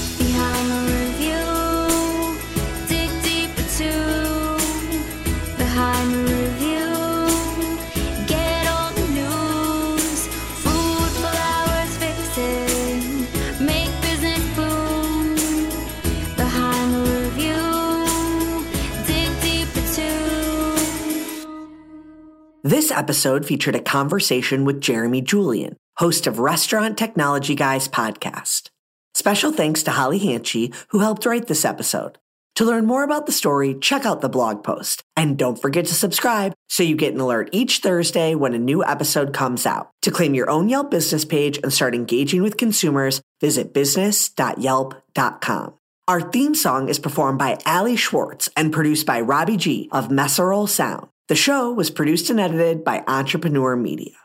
Episode 22.91 23.45
featured 23.45 23.75
a 23.75 23.81
conversation 23.81 24.65
with 24.65 24.81
Jeremy 24.81 25.21
Julian, 25.21 25.77
host 25.97 26.27
of 26.27 26.39
Restaurant 26.39 26.97
Technology 26.97 27.55
Guys 27.55 27.87
podcast. 27.87 28.69
Special 29.13 29.51
thanks 29.51 29.83
to 29.83 29.91
Holly 29.91 30.19
Hanchy, 30.19 30.73
who 30.89 30.99
helped 30.99 31.25
write 31.25 31.47
this 31.47 31.65
episode. 31.65 32.17
To 32.55 32.65
learn 32.65 32.85
more 32.85 33.03
about 33.03 33.25
the 33.25 33.31
story, 33.31 33.75
check 33.79 34.05
out 34.05 34.21
the 34.21 34.29
blog 34.29 34.63
post. 34.63 35.03
And 35.15 35.37
don't 35.37 35.61
forget 35.61 35.85
to 35.85 35.93
subscribe 35.93 36.53
so 36.69 36.83
you 36.83 36.95
get 36.95 37.13
an 37.13 37.19
alert 37.19 37.49
each 37.51 37.79
Thursday 37.79 38.35
when 38.35 38.53
a 38.53 38.59
new 38.59 38.83
episode 38.83 39.33
comes 39.33 39.65
out. 39.65 39.89
To 40.01 40.11
claim 40.11 40.33
your 40.33 40.49
own 40.49 40.69
Yelp 40.69 40.91
business 40.91 41.25
page 41.25 41.59
and 41.63 41.71
start 41.71 41.95
engaging 41.95 42.43
with 42.43 42.57
consumers, 42.57 43.21
visit 43.39 43.73
business.yelp.com. 43.73 45.73
Our 46.07 46.21
theme 46.21 46.55
song 46.55 46.89
is 46.89 46.99
performed 46.99 47.39
by 47.39 47.57
Ali 47.65 47.95
Schwartz 47.95 48.49
and 48.57 48.73
produced 48.73 49.05
by 49.05 49.21
Robbie 49.21 49.57
G 49.57 49.87
of 49.91 50.09
Messerol 50.09 50.67
Sound. 50.67 51.07
The 51.31 51.37
show 51.37 51.71
was 51.71 51.89
produced 51.89 52.29
and 52.29 52.41
edited 52.41 52.83
by 52.83 53.05
Entrepreneur 53.07 53.77
Media. 53.77 54.20